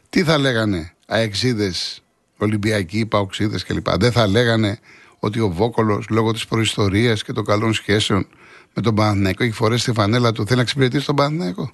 Τι 0.08 0.22
θα 0.24 0.38
λέγανε 0.38 0.94
αεξίδες 1.06 2.02
Ολυμπιακοί, 2.38 3.06
Παοξίδες 3.06 3.64
κλπ. 3.64 3.90
Δεν 3.90 4.12
θα 4.12 4.26
λέγανε 4.26 4.78
ότι 5.18 5.40
ο 5.40 5.48
Βόκολος 5.48 6.06
λόγω 6.08 6.32
της 6.32 6.46
προϊστορίας 6.46 7.22
και 7.24 7.32
των 7.32 7.44
καλών 7.44 7.72
σχέσεων 7.72 8.26
με 8.74 8.82
τον 8.82 8.94
Παναθηναϊκό 8.94 9.44
έχει 9.44 9.52
φορέσει 9.52 9.84
τη 9.84 9.92
φανέλα 9.92 10.32
του, 10.32 10.44
θέλει 10.44 10.56
να 10.56 10.62
εξυπηρετήσει 10.62 11.06
τον 11.06 11.16
Παναθηναϊκό. 11.16 11.70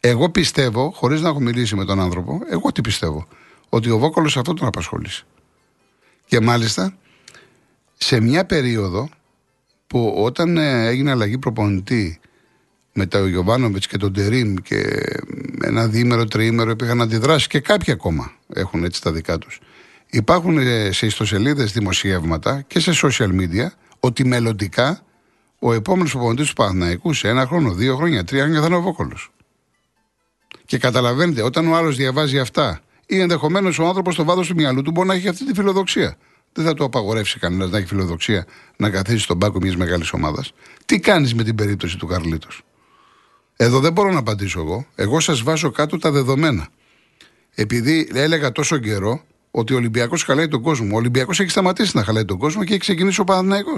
Εγώ 0.00 0.30
πιστεύω, 0.30 0.90
χωρίς 0.90 1.20
να 1.20 1.28
έχω 1.28 1.40
μιλήσει 1.40 1.76
με 1.76 1.84
τον 1.84 2.00
άνθρωπο, 2.00 2.40
εγώ 2.50 2.72
τι 2.72 2.80
πιστεύω, 2.80 3.26
ότι 3.68 3.90
ο 3.90 3.98
Βόκολος 3.98 4.36
αυτό 4.36 4.54
τον 4.54 4.66
απασχολήσει. 4.66 5.26
Και 6.26 6.40
μάλιστα 6.40 6.94
σε 8.10 8.20
μια 8.20 8.44
περίοδο 8.44 9.08
που 9.86 10.14
όταν 10.16 10.56
ε, 10.56 10.86
έγινε 10.86 11.10
αλλαγή 11.10 11.38
προπονητή 11.38 12.20
με 12.92 13.06
τον 13.06 13.28
Γιωβάνοβιτς 13.28 13.86
και 13.86 13.96
τον 13.96 14.12
Τερήμ 14.12 14.54
και 14.54 15.02
ένα 15.62 15.86
διήμερο, 15.86 16.24
τριήμερο 16.24 16.76
πήγαν 16.76 17.00
αντιδράσει 17.00 17.48
και 17.48 17.60
κάποιοι 17.60 17.92
ακόμα 17.92 18.32
έχουν 18.54 18.84
έτσι 18.84 19.02
τα 19.02 19.12
δικά 19.12 19.38
τους. 19.38 19.60
Υπάρχουν 20.10 20.58
ε, 20.58 20.92
σε 20.92 21.06
ιστοσελίδες 21.06 21.72
δημοσιεύματα 21.72 22.64
και 22.66 22.80
σε 22.80 22.92
social 23.02 23.28
media 23.28 23.66
ότι 24.00 24.24
μελλοντικά 24.26 25.02
ο 25.58 25.72
επόμενος 25.72 26.12
προπονητής 26.12 26.48
του 26.48 26.54
Παναθηναϊκού 26.54 27.12
σε 27.12 27.28
ένα 27.28 27.46
χρόνο, 27.46 27.72
δύο 27.72 27.96
χρόνια, 27.96 28.24
τρία 28.24 28.42
χρόνια 28.42 28.60
θα 28.60 28.66
είναι 28.66 28.76
ο 28.76 28.80
Βόκολος. 28.80 29.30
Και 30.64 30.78
καταλαβαίνετε, 30.78 31.42
όταν 31.42 31.66
ο 31.66 31.76
άλλος 31.76 31.96
διαβάζει 31.96 32.38
αυτά, 32.38 32.80
ή 33.06 33.20
ενδεχομένως 33.20 33.78
ο 33.78 33.86
άνθρωπος 33.86 34.14
στο 34.14 34.24
βάθος 34.24 34.46
του 34.46 34.54
μυαλού 34.54 34.82
του 34.82 34.90
μπορεί 34.90 35.08
να 35.08 35.14
έχει 35.14 35.28
αυτή 35.28 35.46
τη 35.46 35.54
φιλοδοξία. 35.54 36.16
Δεν 36.52 36.64
θα 36.64 36.74
το 36.74 36.84
απαγορεύσει 36.84 37.38
κανένας 37.38 37.70
να 37.70 37.78
έχει 37.78 37.86
φιλοδοξία 37.86 38.46
να 38.76 38.90
καθίσει 38.90 39.18
στον 39.18 39.38
πάκο 39.38 39.58
μιας 39.60 39.76
μεγάλης 39.76 40.12
ομάδας. 40.12 40.52
Τι 40.86 41.00
κάνεις 41.00 41.34
με 41.34 41.42
την 41.42 41.54
περίπτωση 41.54 41.98
του 41.98 42.06
Καρλίτος; 42.06 42.62
Εδώ 43.56 43.80
δεν 43.80 43.92
μπορώ 43.92 44.12
να 44.12 44.18
απαντήσω 44.18 44.60
εγώ. 44.60 44.86
Εγώ 44.94 45.20
σας 45.20 45.42
βάζω 45.42 45.70
κάτω 45.70 45.98
τα 45.98 46.10
δεδομένα. 46.10 46.68
Επειδή 47.54 48.08
έλεγα 48.14 48.52
τόσο 48.52 48.78
καιρό 48.78 49.22
ότι 49.50 49.72
ο 49.72 49.76
Ολυμπιακός 49.76 50.22
χαλάει 50.22 50.48
τον 50.48 50.62
κόσμο. 50.62 50.94
Ο 50.94 50.96
Ολυμπιακός 50.96 51.40
έχει 51.40 51.50
σταματήσει 51.50 51.96
να 51.96 52.04
χαλάει 52.04 52.24
τον 52.24 52.38
κόσμο 52.38 52.64
και 52.64 52.70
έχει 52.70 52.80
ξεκινήσει 52.80 53.20
ο 53.20 53.24
Παναθυναϊκό. 53.24 53.76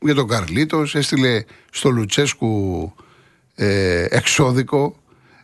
Για 0.00 0.14
τον 0.14 0.28
Καρλίτος, 0.28 0.94
έστειλε 0.94 1.44
στο 1.70 1.90
Λουτσέσκου 1.90 2.92
ε, 3.54 4.06
εξώδικο. 4.10 4.96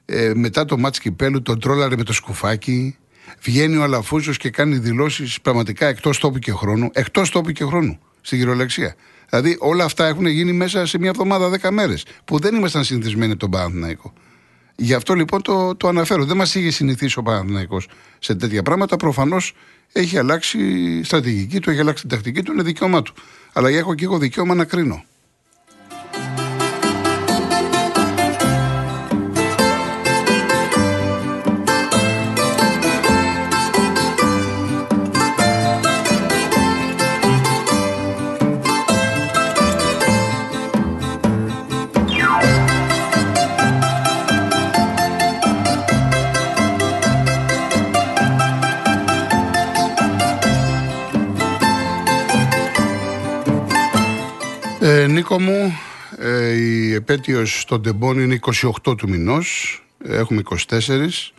Ε, 0.05 0.33
μετά 0.35 0.65
το 0.65 0.79
μάτς 0.79 0.99
κυπέλου 0.99 1.43
τον 1.43 1.61
τρόλαρε 1.61 1.97
με 1.97 2.03
το 2.03 2.13
σκουφάκι. 2.13 2.97
Βγαίνει 3.43 3.77
ο 3.77 3.83
Αλαφούζος 3.83 4.37
και 4.37 4.51
κάνει 4.51 4.79
δηλώσεις 4.79 5.41
πραγματικά 5.41 5.87
εκτός 5.87 6.19
τόπου 6.19 6.39
και 6.39 6.53
χρόνου. 6.53 6.91
Εκτός 6.93 7.31
τόπου 7.31 7.51
και 7.51 7.65
χρόνου 7.65 7.99
στην 8.21 8.39
κυριολεξία. 8.39 8.95
Δηλαδή 9.29 9.57
όλα 9.59 9.85
αυτά 9.85 10.07
έχουν 10.07 10.27
γίνει 10.27 10.53
μέσα 10.53 10.87
σε 10.87 10.99
μια 10.99 11.09
εβδομάδα, 11.09 11.49
δέκα 11.49 11.71
μέρες. 11.71 12.05
Που 12.25 12.39
δεν 12.39 12.55
ήμασταν 12.55 12.85
συνηθισμένοι 12.85 13.31
από 13.31 13.41
τον 13.41 13.51
Παναθηναϊκό. 13.51 14.13
Γι' 14.77 14.95
αυτό 14.95 15.15
λοιπόν 15.15 15.43
το, 15.43 15.77
το 15.77 15.89
αναφέρω. 15.89 16.25
Δεν 16.25 16.37
μας 16.37 16.55
είχε 16.55 16.71
συνηθίσει 16.71 17.19
ο 17.19 17.23
Παναθυναϊκό 17.23 17.81
σε 18.19 18.35
τέτοια 18.35 18.63
πράγματα. 18.63 18.97
Προφανώς 18.97 19.55
έχει 19.93 20.19
αλλάξει 20.19 20.59
η 20.59 21.05
στρατηγική 21.05 21.61
του, 21.61 21.71
έχει 21.71 21.81
αλλάξει 21.81 22.07
την 22.07 22.11
τακτική 22.11 22.43
του, 22.43 22.53
είναι 22.53 22.63
δικαίωμά 22.63 23.03
του. 23.03 23.15
Αλλά 23.53 23.69
έχω 23.69 23.95
και 23.95 24.05
εγώ 24.05 24.19
δικαίωμα 24.19 24.55
να 24.55 24.65
κρίνω. 24.65 25.05
Νίκο 55.39 55.53
μου, 55.53 55.79
ε, 56.19 56.53
η 56.53 56.93
επέτειος 56.95 57.61
στον 57.61 57.83
Τεμπόν 57.83 58.19
είναι 58.19 58.39
28 58.85 58.97
του 58.97 59.09
μηνός, 59.09 59.83
έχουμε 60.05 60.41
24. 60.41 61.33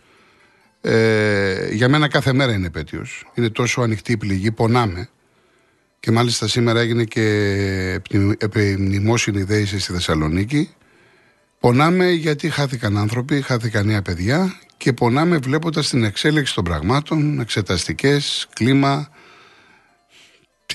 Ε, 0.81 1.69
για 1.71 1.89
μένα 1.89 2.07
κάθε 2.07 2.33
μέρα 2.33 2.53
είναι 2.53 2.67
επέτειος. 2.67 3.25
Είναι 3.33 3.49
τόσο 3.49 3.81
ανοιχτή 3.81 4.11
η 4.11 4.17
πληγή, 4.17 4.51
πονάμε. 4.51 5.09
Και 5.99 6.11
μάλιστα 6.11 6.47
σήμερα 6.47 6.79
έγινε 6.79 7.03
και 7.03 8.01
επιμνημόσυνη 8.37 9.43
δέηση 9.43 9.79
στη 9.79 9.93
Θεσσαλονίκη. 9.93 10.69
Πονάμε 11.59 12.09
γιατί 12.09 12.49
χάθηκαν 12.49 12.97
άνθρωποι, 12.97 13.41
χάθηκαν 13.41 13.85
νέα 13.85 14.01
παιδιά 14.01 14.59
και 14.77 14.93
πονάμε 14.93 15.37
βλέποντας 15.37 15.89
την 15.89 16.03
εξέλιξη 16.03 16.53
των 16.53 16.63
πραγμάτων, 16.63 17.39
εξεταστικές, 17.39 18.47
κλίμα, 18.53 19.09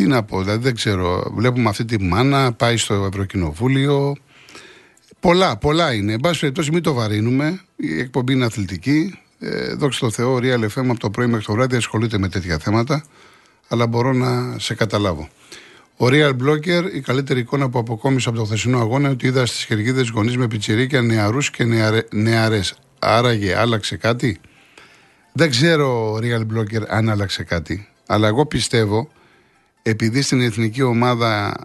τι 0.00 0.06
να 0.06 0.22
πω, 0.22 0.42
δηλαδή 0.42 0.62
δεν 0.62 0.74
ξέρω. 0.74 1.32
Βλέπουμε 1.34 1.68
αυτή 1.68 1.84
τη 1.84 2.02
μάνα, 2.02 2.52
πάει 2.52 2.76
στο 2.76 2.94
Ευρωκοινοβούλιο. 2.94 4.16
Πολλά, 5.20 5.56
πολλά 5.56 5.94
είναι. 5.94 6.12
Εν 6.12 6.20
πάση 6.20 6.40
περιπτώσει, 6.40 6.70
μην 6.70 6.82
το 6.82 6.92
βαρύνουμε. 6.92 7.60
Η 7.76 7.98
εκπομπή 8.00 8.32
είναι 8.32 8.44
αθλητική. 8.44 9.18
Ε, 9.38 9.74
δόξα 9.74 10.00
τω 10.00 10.10
Θεώ, 10.10 10.38
Real 10.42 10.64
FM 10.64 10.88
από 10.88 10.98
το 10.98 11.10
πρωί 11.10 11.26
μέχρι 11.26 11.44
το 11.44 11.52
βράδυ 11.52 11.76
ασχολείται 11.76 12.18
με 12.18 12.28
τέτοια 12.28 12.58
θέματα. 12.58 13.04
Αλλά 13.68 13.86
μπορώ 13.86 14.12
να 14.12 14.58
σε 14.58 14.74
καταλάβω. 14.74 15.28
Ο 15.96 16.06
Real 16.06 16.32
Blocker, 16.42 16.94
η 16.94 17.00
καλύτερη 17.00 17.40
εικόνα 17.40 17.68
που 17.68 17.78
αποκόμισε 17.78 18.28
από 18.28 18.38
το 18.38 18.44
χθεσινό 18.44 18.78
αγώνα 18.78 18.98
είναι 18.98 19.08
ότι 19.08 19.26
είδα 19.26 19.46
στις 19.46 19.64
κερκίδε 19.66 20.04
γονείς 20.14 20.36
με 20.36 20.46
πιτσιρίκια 20.46 21.02
νεαρούς 21.02 21.50
και 21.50 21.64
νεαρές. 22.10 22.74
Άραγε, 22.98 23.56
άλλαξε 23.56 23.96
κάτι; 23.96 24.40
Δεν 25.32 25.50
ξέρω, 25.50 26.18
Real 26.22 26.46
Blocker, 26.54 26.82
αν 26.88 27.08
άλλαξε 27.08 27.42
κάτι. 27.42 27.88
Αλλά 28.06 28.28
εγώ 28.28 28.46
πιστεύω, 28.46 29.08
επειδή 29.82 30.22
στην 30.22 30.40
εθνική 30.40 30.82
ομάδα 30.82 31.56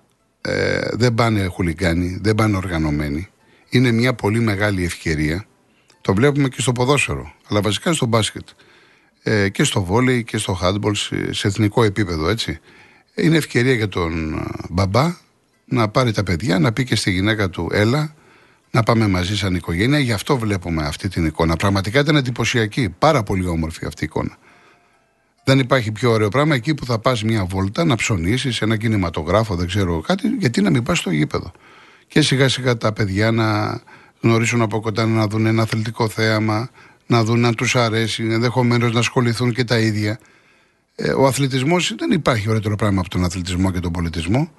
ε, 0.42 0.80
δεν 0.92 1.14
πάνε 1.14 1.46
χουλιγκάνοι, 1.46 2.20
δεν 2.22 2.36
πάνε 2.36 2.58
οργανωμένοι, 2.58 3.28
είναι 3.70 3.92
μια 3.92 4.14
πολύ 4.14 4.40
μεγάλη 4.40 4.84
ευκαιρία. 4.84 5.46
Το 6.02 6.14
βλέπουμε 6.14 6.50
και 6.50 6.62
στο 6.62 6.72
ποδόσφαιρο, 6.72 7.34
αλλά 7.50 7.62
βασικά 7.62 7.94
στο 7.94 8.06
μπάσκετ. 8.06 8.48
Ε, 9.24 9.50
και 9.50 9.64
στο 9.64 9.84
βόλεϊ 9.84 10.24
και 10.24 10.38
στο 10.38 10.60
handball 10.62 10.96
σε 11.30 11.48
εθνικό 11.48 11.84
επίπεδο, 11.84 12.30
έτσι. 12.30 12.60
Είναι 13.16 13.38
ευκαιρία 13.38 13.74
για 13.74 13.88
τον 13.88 14.34
ε, 14.34 14.44
μπαμπά 14.70 15.16
να 15.66 15.90
πάρει 15.90 16.12
τα 16.12 16.24
παιδιά, 16.24 16.60
να 16.60 16.74
πει 16.74 16.84
και 16.84 16.96
στη 16.96 17.12
γυναίκα 17.12 17.50
του 17.50 17.70
έλα, 17.72 18.16
να 18.72 18.84
πάμε 18.84 19.08
μαζί 19.08 19.38
σαν 19.38 19.56
οικογένεια. 19.56 20.00
Γι' 20.00 20.12
αυτό 20.12 20.38
βλέπουμε 20.38 20.84
αυτή 20.86 21.08
την 21.08 21.26
εικόνα. 21.26 21.56
Πραγματικά 21.56 22.00
ήταν 22.00 22.16
εντυπωσιακή. 22.16 22.90
Πάρα 23.00 23.24
πολύ 23.24 23.48
όμορφη 23.48 23.86
αυτή 23.86 24.04
η 24.04 24.08
εικόνα. 24.10 24.38
Δεν 25.48 25.60
υπάρχει 25.60 25.92
πιο 25.92 26.12
ωραίο 26.12 26.30
πράγμα 26.30 26.56
εκεί 26.56 26.74
που 26.74 26.86
θα 26.86 27.00
πας 27.00 27.24
μια 27.24 27.46
βόλτα 27.46 27.86
να 27.86 27.96
ψωνίσεις 27.96 28.62
ένα 28.62 28.78
κινηματογράφο, 28.78 29.56
δεν 29.56 29.68
ξέρω 29.68 30.02
κάτι, 30.02 30.28
γιατί 30.28 30.62
να 30.62 30.70
μην 30.70 30.84
πας 30.84 30.98
στο 30.98 31.12
γήπεδο. 31.12 31.52
Και 32.08 32.22
σιγά 32.22 32.50
σιγά 32.50 32.78
τα 32.78 32.94
παιδιά 32.94 33.32
να 33.32 33.80
γνωρίσουν 34.22 34.62
από 34.62 34.80
κοντά 34.80 35.06
να 35.06 35.28
δουν 35.28 35.46
ένα 35.46 35.62
αθλητικό 35.62 36.08
θέαμα, 36.10 36.70
να 37.06 37.24
δουν 37.24 37.46
αν 37.46 37.56
τους 37.56 37.76
αρέσει, 37.76 38.24
ενδεχομένως 38.24 38.94
να 38.94 39.00
ασχοληθούν 39.00 39.54
και 39.54 39.64
τα 39.64 39.80
ίδια. 39.80 40.20
Ε, 40.96 41.12
ο 41.12 41.26
αθλητισμός 41.26 41.96
δεν 41.98 42.12
υπάρχει 42.12 42.50
ωραίο 42.50 42.76
πράγμα 42.76 43.00
από 43.00 43.10
τον 43.10 43.24
αθλητισμό 43.24 43.72
και 43.72 43.80
τον 43.80 43.92
πολιτισμό. 43.92 44.52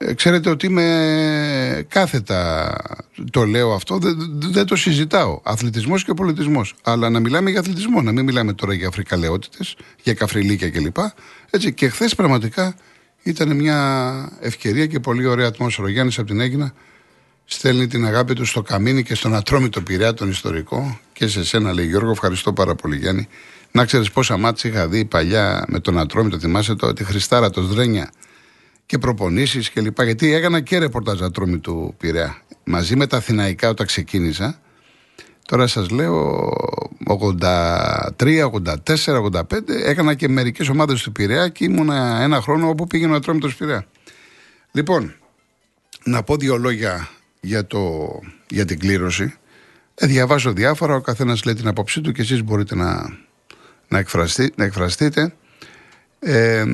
Ε, 0.00 0.14
ξέρετε 0.14 0.50
ότι 0.50 0.66
είμαι 0.66 1.86
κάθετα, 1.88 2.72
το 3.30 3.44
λέω 3.44 3.72
αυτό, 3.72 3.98
δεν, 4.50 4.66
το 4.66 4.76
συζητάω. 4.76 5.40
Αθλητισμός 5.42 6.04
και 6.04 6.14
πολιτισμός. 6.14 6.74
Αλλά 6.82 7.10
να 7.10 7.20
μιλάμε 7.20 7.50
για 7.50 7.60
αθλητισμό, 7.60 8.02
να 8.02 8.12
μην 8.12 8.24
μιλάμε 8.24 8.52
τώρα 8.52 8.74
για 8.74 8.88
αφρικαλαιότητες, 8.88 9.76
για 10.02 10.14
καφριλίκια 10.14 10.70
κλπ. 10.70 10.96
Έτσι, 11.50 11.72
και 11.72 11.88
χθες 11.88 12.14
πραγματικά 12.14 12.74
ήταν 13.22 13.56
μια 13.56 14.38
ευκαιρία 14.40 14.86
και 14.86 15.00
πολύ 15.00 15.26
ωραία 15.26 15.46
ατμόσφαιρα. 15.46 15.86
Ο 15.86 15.90
Γιάννης 15.90 16.18
από 16.18 16.26
την 16.26 16.40
Έγινα 16.40 16.72
στέλνει 17.44 17.86
την 17.86 18.06
αγάπη 18.06 18.34
του 18.34 18.44
στο 18.44 18.62
καμίνι 18.62 19.02
και 19.02 19.14
στον 19.14 19.34
ατρόμητο 19.34 19.80
πειραιά 19.80 20.14
τον 20.14 20.30
ιστορικό 20.30 21.00
και 21.12 21.26
σε 21.26 21.44
σένα 21.44 21.72
λέει 21.72 21.86
Γιώργο 21.86 22.10
ευχαριστώ 22.10 22.52
πάρα 22.52 22.74
πολύ 22.74 22.96
Γιάννη 22.96 23.28
να 23.72 23.84
ξέρεις 23.84 24.10
πόσα 24.10 24.36
μάτια 24.36 24.70
είχα 24.70 24.88
δει 24.88 25.04
παλιά 25.04 25.64
με 25.68 25.80
τον 25.80 25.98
ατρόμητο 25.98 26.38
θυμάσαι 26.38 26.74
το, 26.74 26.92
τη 26.92 27.04
Χριστάρα 27.04 27.50
το 27.50 27.62
Σδρένια 27.62 28.10
και 28.88 28.98
προπονήσεις 28.98 29.72
κλπ. 29.72 30.02
Γιατί 30.02 30.32
έκανα 30.32 30.60
και 30.60 30.78
ρεπορτάζ 30.78 31.22
ατρόμη 31.22 31.58
του 31.58 31.94
Πειραιά. 31.98 32.42
Μαζί 32.64 32.96
με 32.96 33.06
τα 33.06 33.16
Αθηναϊκά 33.16 33.68
όταν 33.68 33.86
ξεκίνησα. 33.86 34.60
Τώρα 35.46 35.66
σας 35.66 35.90
λέω 35.90 36.50
83, 37.06 38.08
84, 38.16 39.22
85. 39.32 39.68
Έκανα 39.84 40.14
και 40.14 40.28
μερικές 40.28 40.68
ομάδες 40.68 41.02
του 41.02 41.12
Πειραιά 41.12 41.48
και 41.48 41.64
ήμουνα 41.64 42.18
ένα 42.22 42.40
χρόνο 42.40 42.68
όπου 42.68 42.86
πήγαινε 42.86 43.12
ο 43.12 43.16
ατρόμητος 43.16 43.54
Πειραιά. 43.54 43.86
Λοιπόν, 44.72 45.14
να 46.04 46.22
πω 46.22 46.36
δύο 46.36 46.56
λόγια 46.56 47.08
για, 47.40 47.66
το, 47.66 48.08
για 48.48 48.64
την 48.64 48.78
κλήρωση. 48.78 49.34
Ε, 49.94 50.06
διαβάζω 50.06 50.52
διάφορα, 50.52 50.94
ο 50.94 51.00
καθένας 51.00 51.44
λέει 51.44 51.54
την 51.54 51.68
απόψη 51.68 52.00
του 52.00 52.12
και 52.12 52.22
εσείς 52.22 52.42
μπορείτε 52.42 52.74
να, 52.74 53.18
να, 53.88 53.98
εκφραστεί, 53.98 54.52
να 54.56 54.64
εκφραστείτε. 54.64 55.34
Ε, 56.20 56.64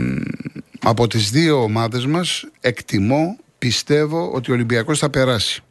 από 0.83 1.07
τις 1.07 1.30
δύο 1.30 1.62
ομάδες 1.62 2.07
μας 2.07 2.46
εκτιμώ, 2.61 3.37
πιστεύω 3.59 4.30
ότι 4.30 4.50
ο 4.50 4.54
Ολυμπιακός 4.54 4.98
θα 4.98 5.11
περάσει. 5.11 5.62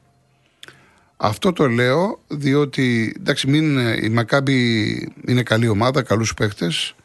Αυτό 1.17 1.53
το 1.53 1.67
λέω 1.67 2.19
διότι 2.27 3.15
εντάξει, 3.19 3.49
μην, 3.49 3.77
η 3.77 4.09
Μακάμπη 4.09 5.11
είναι 5.27 5.43
καλή 5.43 5.67
ομάδα, 5.67 6.01
καλούς 6.03 6.33
παίχτες. 6.33 6.95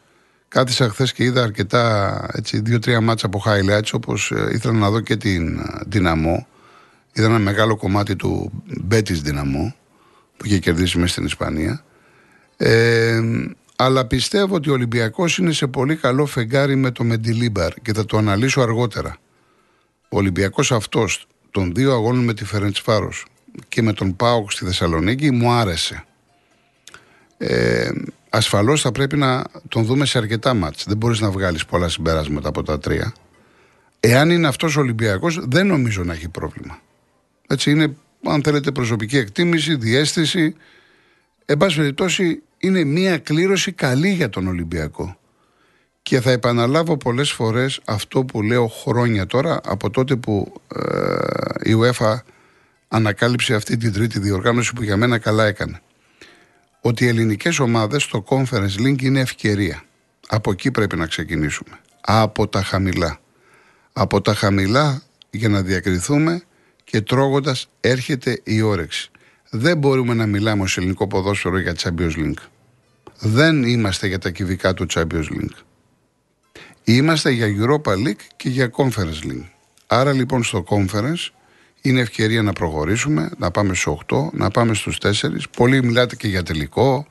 Κάθισα 0.48 0.88
χθες 0.88 1.12
και 1.12 1.24
είδα 1.24 1.42
αρκετά 1.42 2.26
έτσι, 2.32 2.60
δύο-τρία 2.60 3.00
μάτσα 3.00 3.26
από 3.26 3.42
highlights 3.46 3.90
όπως 3.92 4.30
ε, 4.30 4.50
ήθελα 4.52 4.72
να 4.72 4.90
δω 4.90 5.00
και 5.00 5.16
την 5.16 5.60
Δυναμό. 5.86 6.46
Είδα 7.12 7.26
ένα 7.26 7.38
μεγάλο 7.38 7.76
κομμάτι 7.76 8.16
του 8.16 8.62
Μπέτης 8.80 9.20
Δυναμό 9.22 9.74
που 10.36 10.46
είχε 10.46 10.58
κερδίσει 10.58 10.98
μέσα 10.98 11.12
στην 11.12 11.24
Ισπανία. 11.24 11.84
Ε, 12.56 13.20
αλλά 13.80 14.06
πιστεύω 14.06 14.54
ότι 14.54 14.70
ο 14.70 14.72
Ολυμπιακός 14.72 15.38
είναι 15.38 15.52
σε 15.52 15.66
πολύ 15.66 15.96
καλό 15.96 16.26
φεγγάρι 16.26 16.76
με 16.76 16.90
το 16.90 17.04
Μεντιλίμπαρ 17.04 17.74
και 17.74 17.92
θα 17.92 18.04
το 18.04 18.16
αναλύσω 18.16 18.60
αργότερα. 18.60 19.16
Ο 20.08 20.16
Ολυμπιακός 20.16 20.72
αυτός 20.72 21.26
των 21.50 21.74
δύο 21.74 21.92
αγώνων 21.92 22.24
με 22.24 22.34
τη 22.34 22.44
Φέρεντ-Φάρο 22.44 23.12
και 23.68 23.82
με 23.82 23.92
τον 23.92 24.16
Πάοκ 24.16 24.52
στη 24.52 24.64
Θεσσαλονίκη 24.64 25.30
μου 25.30 25.50
άρεσε. 25.50 26.04
Ε, 27.38 27.90
Ασφαλώς 28.30 28.80
θα 28.80 28.92
πρέπει 28.92 29.16
να 29.16 29.44
τον 29.68 29.84
δούμε 29.84 30.06
σε 30.06 30.18
αρκετά 30.18 30.54
μάτς. 30.54 30.84
Δεν 30.86 30.96
μπορείς 30.96 31.20
να 31.20 31.30
βγάλεις 31.30 31.64
πολλά 31.64 31.88
συμπεράσματα 31.88 32.48
από 32.48 32.62
τα 32.62 32.78
τρία. 32.78 33.12
Εάν 34.00 34.30
είναι 34.30 34.46
αυτός 34.46 34.76
ο 34.76 34.80
Ολυμπιακός, 34.80 35.38
δεν 35.48 35.66
νομίζω 35.66 36.04
να 36.04 36.12
έχει 36.12 36.28
πρόβλημα. 36.28 36.80
Έτσι 37.48 37.70
είναι, 37.70 37.96
αν 38.24 38.42
θέλετε, 38.42 38.70
προσωπική 38.70 39.16
εκτίμηση, 39.16 39.74
διέστηση. 39.74 40.54
Εν 41.44 41.56
πάση 41.56 41.76
περιπτώσει, 41.76 42.42
είναι 42.58 42.84
μια 42.84 43.18
κλήρωση 43.18 43.72
καλή 43.72 44.08
για 44.08 44.28
τον 44.28 44.46
Ολυμπιακό. 44.46 45.18
Και 46.02 46.20
θα 46.20 46.30
επαναλάβω 46.30 46.96
πολλές 46.96 47.30
φορές 47.30 47.80
αυτό 47.84 48.24
που 48.24 48.42
λέω 48.42 48.66
χρόνια 48.68 49.26
τώρα 49.26 49.60
από 49.64 49.90
τότε 49.90 50.16
που 50.16 50.52
ε, 50.76 51.70
η 51.70 51.76
UEFA 51.80 52.18
ανακάλυψε 52.88 53.54
αυτή 53.54 53.76
την 53.76 53.92
τρίτη 53.92 54.18
διοργάνωση 54.18 54.72
που 54.72 54.82
για 54.82 54.96
μένα 54.96 55.18
καλά 55.18 55.44
έκανε. 55.44 55.80
Ότι 56.80 57.04
οι 57.04 57.08
ελληνικές 57.08 57.58
ομάδες 57.58 58.02
στο 58.02 58.24
Conference 58.28 58.86
Link 58.86 59.02
είναι 59.02 59.20
ευκαιρία. 59.20 59.82
Από 60.28 60.50
εκεί 60.50 60.70
πρέπει 60.70 60.96
να 60.96 61.06
ξεκινήσουμε. 61.06 61.78
Από 62.00 62.48
τα 62.48 62.62
χαμηλά. 62.62 63.20
Από 63.92 64.20
τα 64.20 64.34
χαμηλά 64.34 65.02
για 65.30 65.48
να 65.48 65.62
διακριθούμε 65.62 66.42
και 66.84 67.00
τρώγοντας 67.00 67.68
έρχεται 67.80 68.40
η 68.44 68.60
όρεξη. 68.60 69.10
Δεν 69.50 69.78
μπορούμε 69.78 70.14
να 70.14 70.26
μιλάμε 70.26 70.62
ως 70.62 70.76
ελληνικό 70.76 71.06
ποδόσφαιρο 71.06 71.58
για 71.58 71.74
Champions 71.78 72.16
League. 72.16 72.42
Δεν 73.18 73.62
είμαστε 73.62 74.06
για 74.06 74.18
τα 74.18 74.30
κυβικά 74.30 74.74
του 74.74 74.86
Champions 74.94 75.28
League. 75.30 75.62
Είμαστε 76.84 77.30
για 77.30 77.46
Europa 77.46 77.92
League 77.92 78.22
και 78.36 78.48
για 78.48 78.70
Conference 78.76 79.26
League. 79.26 79.48
Άρα 79.86 80.12
λοιπόν 80.12 80.42
στο 80.42 80.64
Conference 80.68 81.28
είναι 81.82 82.00
ευκαιρία 82.00 82.42
να 82.42 82.52
προχωρήσουμε, 82.52 83.30
να 83.38 83.50
πάμε 83.50 83.74
στους 83.74 83.96
8, 84.08 84.32
να 84.32 84.50
πάμε 84.50 84.74
στους 84.74 84.98
4. 85.02 85.10
Πολλοί 85.56 85.84
μιλάτε 85.84 86.16
και 86.16 86.28
για 86.28 86.42
τελικό, 86.42 87.06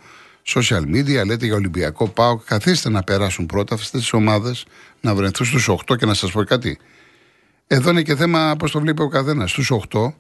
social 0.45 0.81
media, 0.81 1.25
λέτε 1.25 1.45
για 1.45 1.55
Ολυμπιακό 1.55 2.07
Πάο. 2.07 2.37
Καθίστε 2.37 2.89
να 2.89 3.03
περάσουν 3.03 3.45
πρώτα 3.45 3.75
αυτές 3.75 3.89
τις 3.89 4.13
ομάδες, 4.13 4.65
να 5.01 5.15
βρεθούν 5.15 5.45
στους 5.45 5.69
8 5.69 5.95
και 5.97 6.05
να 6.05 6.13
σας 6.13 6.31
πω 6.31 6.43
κάτι. 6.43 6.77
Εδώ 7.67 7.89
είναι 7.89 8.01
και 8.01 8.15
θέμα 8.15 8.55
πώς 8.59 8.71
το 8.71 8.79
βλέπει 8.79 9.01
ο 9.01 9.07
καθένας. 9.07 9.51
Στους 9.51 9.71
8 9.71 10.13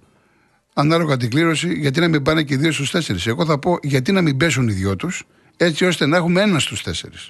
ανάλογα 0.79 1.17
την 1.17 1.29
κλήρωση, 1.29 1.73
γιατί 1.73 1.99
να 1.99 2.07
μην 2.07 2.23
πάνε 2.23 2.43
και 2.43 2.53
οι 2.53 2.57
δύο 2.57 2.71
στους 2.71 2.91
τέσσερις. 2.91 3.27
Εγώ 3.27 3.45
θα 3.45 3.59
πω 3.59 3.77
γιατί 3.81 4.11
να 4.11 4.21
μην 4.21 4.37
πέσουν 4.37 4.67
οι 4.67 4.71
δυο 4.71 4.95
τους, 4.95 5.23
έτσι 5.57 5.85
ώστε 5.85 6.05
να 6.05 6.17
έχουμε 6.17 6.41
ένα 6.41 6.59
στους 6.59 6.83
τέσσερις. 6.83 7.29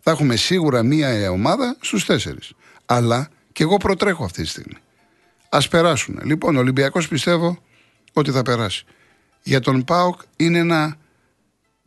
Θα 0.00 0.10
έχουμε 0.10 0.36
σίγουρα 0.36 0.82
μία 0.82 1.30
ομάδα 1.30 1.76
στους 1.80 2.04
τέσσερις. 2.04 2.52
Αλλά 2.86 3.28
και 3.52 3.62
εγώ 3.62 3.76
προτρέχω 3.76 4.24
αυτή 4.24 4.42
τη 4.42 4.48
στιγμή. 4.48 4.76
Α 5.48 5.58
περάσουν. 5.70 6.20
Λοιπόν, 6.24 6.56
ο 6.56 6.58
Ολυμπιακός 6.58 7.08
πιστεύω 7.08 7.58
ότι 8.12 8.30
θα 8.30 8.42
περάσει. 8.42 8.84
Για 9.42 9.60
τον 9.60 9.84
Πάοκ 9.84 10.20
είναι 10.36 10.58
ένα 10.58 10.96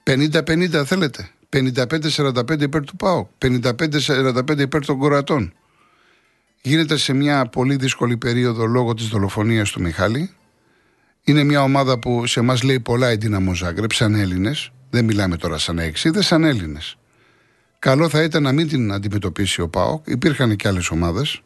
50-50 0.03 0.83
θέλετε. 0.85 1.29
55-45 1.49 2.61
υπέρ 2.61 2.83
του 2.83 2.95
ΠΑΟΚ. 2.95 3.29
55-45 3.37 4.59
υπέρ 4.59 4.85
των 4.85 4.97
κορατών. 4.97 5.53
Γίνεται 6.61 6.97
σε 6.97 7.13
μια 7.13 7.45
πολύ 7.45 7.75
δύσκολη 7.75 8.17
περίοδο 8.17 8.65
λόγω 8.65 8.93
της 8.93 9.07
δολοφονίας 9.07 9.71
του 9.71 9.81
Μιχάλη. 9.81 10.29
Είναι 11.25 11.43
μια 11.43 11.63
ομάδα 11.63 11.99
που 11.99 12.25
σε 12.25 12.39
εμά 12.39 12.57
λέει 12.63 12.79
πολλά 12.79 13.11
η 13.11 13.15
Δύναμο 13.15 13.53
Ζάγκρεπ, 13.53 13.91
σαν 13.91 14.15
Έλληνες. 14.15 14.71
Δεν 14.89 15.05
μιλάμε 15.05 15.37
τώρα 15.37 15.57
σαν 15.57 15.79
εξίδε, 15.79 16.21
σαν 16.21 16.43
Έλληνες. 16.43 16.97
Καλό 17.79 18.09
θα 18.09 18.23
ήταν 18.23 18.43
να 18.43 18.51
μην 18.51 18.67
την 18.67 18.91
αντιμετωπίσει 18.91 19.61
ο 19.61 19.67
Πάοκ. 19.67 20.07
Υπήρχαν 20.07 20.55
και 20.55 20.67
άλλες 20.67 20.89
ομάδες. 20.89 21.41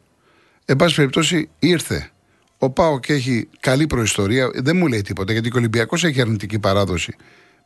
Εν 0.64 0.76
πάση 0.76 0.94
περιπτώσει, 0.94 1.48
ήρθε. 1.58 2.10
Ο 2.58 2.70
Πάοκ 2.70 3.08
έχει 3.08 3.48
καλή 3.60 3.86
προϊστορία. 3.86 4.50
Δεν 4.54 4.76
μου 4.76 4.86
λέει 4.86 5.02
τίποτα 5.02 5.32
γιατί 5.32 5.48
ο 5.48 5.52
Ολυμπιακός 5.56 6.04
έχει 6.04 6.20
αρνητική 6.20 6.58
παράδοση 6.58 7.16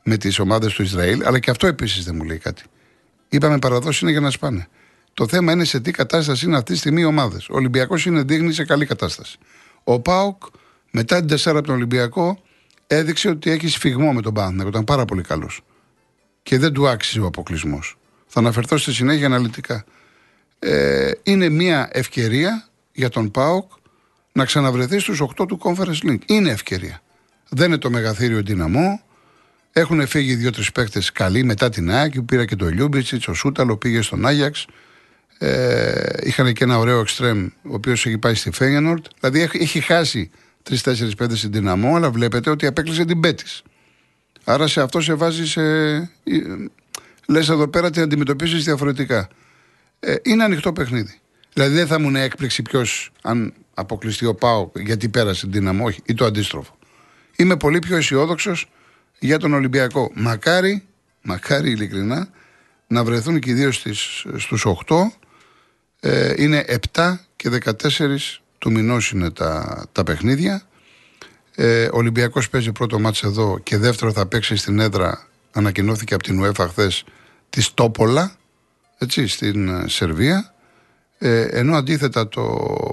με 0.03 0.16
τις 0.16 0.38
ομάδες 0.38 0.72
του 0.72 0.83
Ισραήλ, 0.83 1.27
αλλά 1.27 1.38
και 1.38 1.51
αυτό 1.51 1.66
επίσης 1.66 2.05
δεν 2.05 2.14
μου 2.16 2.25
λέει 2.25 2.38
κάτι. 2.38 2.62
Είπαμε 3.29 3.59
παραδόση 3.59 3.98
είναι 4.03 4.11
για 4.11 4.20
να 4.20 4.31
σπάνε. 4.31 4.68
Το 5.14 5.29
θέμα 5.29 5.53
είναι 5.53 5.64
σε 5.64 5.81
τι 5.81 5.90
κατάσταση 5.90 6.46
είναι 6.46 6.57
αυτή 6.57 6.72
τη 6.72 6.79
στιγμή 6.79 7.01
οι 7.01 7.05
ομάδες. 7.05 7.48
Ο 7.48 7.55
Ολυμπιακός 7.55 8.07
είναι 8.07 8.22
δείχνει 8.22 8.53
σε 8.53 8.64
καλή 8.64 8.87
κατάσταση. 8.87 9.38
Ο 9.85 10.01
Πάοκ 10.01 10.42
μετά 10.92 11.24
την 11.24 11.37
4 11.37 11.46
από 11.46 11.62
τον 11.62 11.74
Ολυμπιακό 11.74 12.42
έδειξε 12.87 13.28
ότι 13.28 13.50
έχει 13.50 13.68
σφιγμό 13.68 14.12
με 14.12 14.20
τον 14.22 14.35
Παναθηναϊκό. 14.35 14.68
Ήταν 14.68 14.85
πάρα 14.85 15.05
πολύ 15.05 15.22
καλός. 15.22 15.61
Και 16.42 16.59
δεν 16.59 16.72
του 16.72 16.88
άξιζε 16.88 17.20
ο 17.20 17.26
αποκλεισμός. 17.26 17.96
Θα 18.26 18.40
αναφερθώ 18.40 18.76
στη 18.76 18.92
συνέχεια 18.92 19.26
αναλυτικά. 19.26 19.85
ε, 20.59 21.11
είναι 21.22 21.48
μια 21.48 21.88
ευκαιρία 21.92 22.68
για 22.92 23.09
τον 23.09 23.31
ΠΑΟΚ 23.31 23.72
να 24.33 24.44
ξαναβρεθεί 24.44 24.98
στους 24.98 25.20
8 25.20 25.46
του 25.48 25.59
Conference 25.62 26.09
League. 26.09 26.18
Είναι 26.26 26.50
ευκαιρία. 26.50 27.02
Δεν 27.48 27.66
είναι 27.66 27.78
το 27.78 27.90
μεγαθύριο 27.90 28.42
δυναμό. 28.42 29.00
Έχουν 29.72 30.07
φύγει 30.07 30.35
δύο-τρεις 30.35 30.72
παίκτες 30.72 31.12
καλοί 31.12 31.44
μετά 31.44 31.68
την 31.68 31.90
ΑΕΚ. 31.90 32.20
Πήρα 32.20 32.44
και 32.44 32.57
το 32.57 32.66
Λιούμπιτσιτς, 32.66 33.28
ο 33.28 33.35
Σούταλο 33.35 33.76
πήγε 33.76 34.02
στον 34.02 34.26
Άγιαξ. 34.26 34.66
Ε, 35.38 36.05
είχαν 36.22 36.52
και 36.52 36.64
ένα 36.64 36.78
ωραίο 36.78 37.00
εξτρέμ, 37.00 37.44
ο 37.44 37.74
οποίος 37.74 38.07
έχει 38.07 38.18
πάει 38.18 38.35
στη 38.35 38.50
Φέγενορτ. 38.50 39.07
Δηλαδή 39.20 39.40
έχει, 39.40 39.59
έχει 39.59 39.81
χάσει 39.81 40.31
3-4-5 40.70 41.11
στην 41.35 41.53
δυναμό, 41.53 41.96
αλλά 41.96 42.11
βλέπετε 42.11 42.51
ότι 42.51 42.66
απέκλεισε 42.66 43.05
την 43.05 43.20
Πέτης. 43.20 43.62
Άρα 44.44 44.66
σε 44.66 44.81
αυτό 44.81 45.01
σε 45.01 45.14
βάζει 45.14 45.46
σε. 45.46 45.62
Λες 47.29 47.48
εδώ 47.48 47.68
πέρα 47.68 47.90
την 47.90 48.03
αντιμετωπίζεις 48.03 48.64
διαφορετικά. 48.64 49.29
Ε, 50.01 50.14
είναι 50.22 50.44
ανοιχτό 50.44 50.72
παιχνίδι. 50.72 51.20
Δηλαδή 51.53 51.75
δεν 51.75 51.87
θα 51.87 52.01
μου 52.01 52.09
είναι 52.09 52.22
έκπληξη 52.22 52.62
ποιος, 52.62 53.12
αν 53.22 53.55
αποκλειστεί 53.75 54.27
ο 54.27 54.35
Πάο, 54.35 54.70
γιατί 54.75 55.09
πέρασε 55.09 55.40
την 55.40 55.53
δύναμη, 55.53 55.83
όχι, 55.83 56.01
ή 56.05 56.14
το 56.14 56.25
αντίστροφο. 56.25 56.79
Είμαι 57.37 57.57
πολύ 57.57 57.79
πιο 57.79 57.96
αισιόδοξος 57.96 58.68
για 59.18 59.38
τον 59.38 59.53
Ολυμπιακό. 59.53 60.11
Μακάρι, 60.14 60.87
μακάρι 61.22 61.70
ειλικρινά, 61.70 62.29
να 62.87 63.05
βρεθούν 63.05 63.40
και 63.40 63.51
οι 63.51 63.53
δύο 63.53 63.72
στους 63.72 64.66
8. 64.87 64.96
Ε, 66.01 66.35
είναι 66.37 66.64
7 66.92 67.18
και 67.37 67.48
14 67.48 68.41
του 68.62 68.70
μηνός 68.70 69.11
είναι 69.11 69.31
τα, 69.31 69.85
τα 69.92 70.05
παιχνίδια. 70.05 70.62
Ε, 71.55 71.85
ο 71.85 71.96
Ολυμπιακός 71.96 72.48
παίζει 72.48 72.72
πρώτο 72.72 72.98
μάτς 72.98 73.22
εδώ 73.22 73.59
και 73.59 73.77
δεύτερο 73.77 74.12
θα 74.12 74.27
παίξει 74.27 74.57
στην 74.57 74.79
έδρα, 74.79 75.27
ανακοινώθηκε 75.53 76.14
από 76.14 76.22
την 76.22 76.44
UEFA 76.44 76.66
χθες 76.68 77.05
της 77.51 77.75
Τόπολα, 77.75 78.37
έτσι, 78.98 79.27
στην 79.27 79.68
ε, 79.68 79.88
Σερβία. 79.88 80.55
Ε, 81.18 81.42
ενώ 81.42 81.77
αντίθετα 81.77 82.29
το 82.29 82.42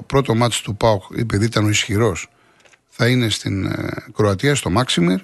πρώτο 0.05 0.35
μάτς 0.35 0.61
του 0.61 0.75
ΠΑΟΚ, 0.75 1.03
επειδή 1.17 1.45
ήταν 1.45 1.65
ο 1.65 1.69
ισχυρός, 1.69 2.29
θα 2.89 3.07
είναι 3.07 3.29
στην 3.29 3.65
ε, 3.65 3.89
Κροατία, 4.13 4.55
στο 4.55 4.69
Μάξιμιρ 4.69 5.19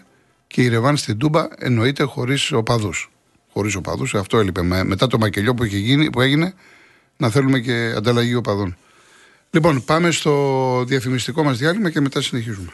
και 0.47 0.61
η 0.61 0.67
Ρεβάν 0.67 0.97
στην 0.97 1.17
Τούμπα 1.17 1.47
εννοείται 1.57 2.03
χωρίς 2.03 2.51
οπαδούς. 2.51 3.11
Χωρίς 3.53 3.75
οπαδούς, 3.75 4.15
αυτό 4.15 4.39
έλειπε. 4.39 4.61
μετά 4.61 5.07
το 5.07 5.17
μακελιό 5.17 5.53
που, 5.53 5.63
είχε 5.63 5.77
γίνει, 5.77 6.09
που 6.09 6.21
έγινε, 6.21 6.53
να 7.17 7.29
θέλουμε 7.29 7.59
και 7.59 7.93
ανταλλαγή 7.97 8.35
οπαδών. 8.35 8.77
Λοιπόν, 9.55 9.83
πάμε 9.85 10.11
στο 10.11 10.83
διαφημιστικό 10.87 11.43
μας 11.43 11.57
διάλειμμα 11.57 11.89
και 11.89 12.01
μετά 12.01 12.21
συνεχίζουμε. 12.21 12.69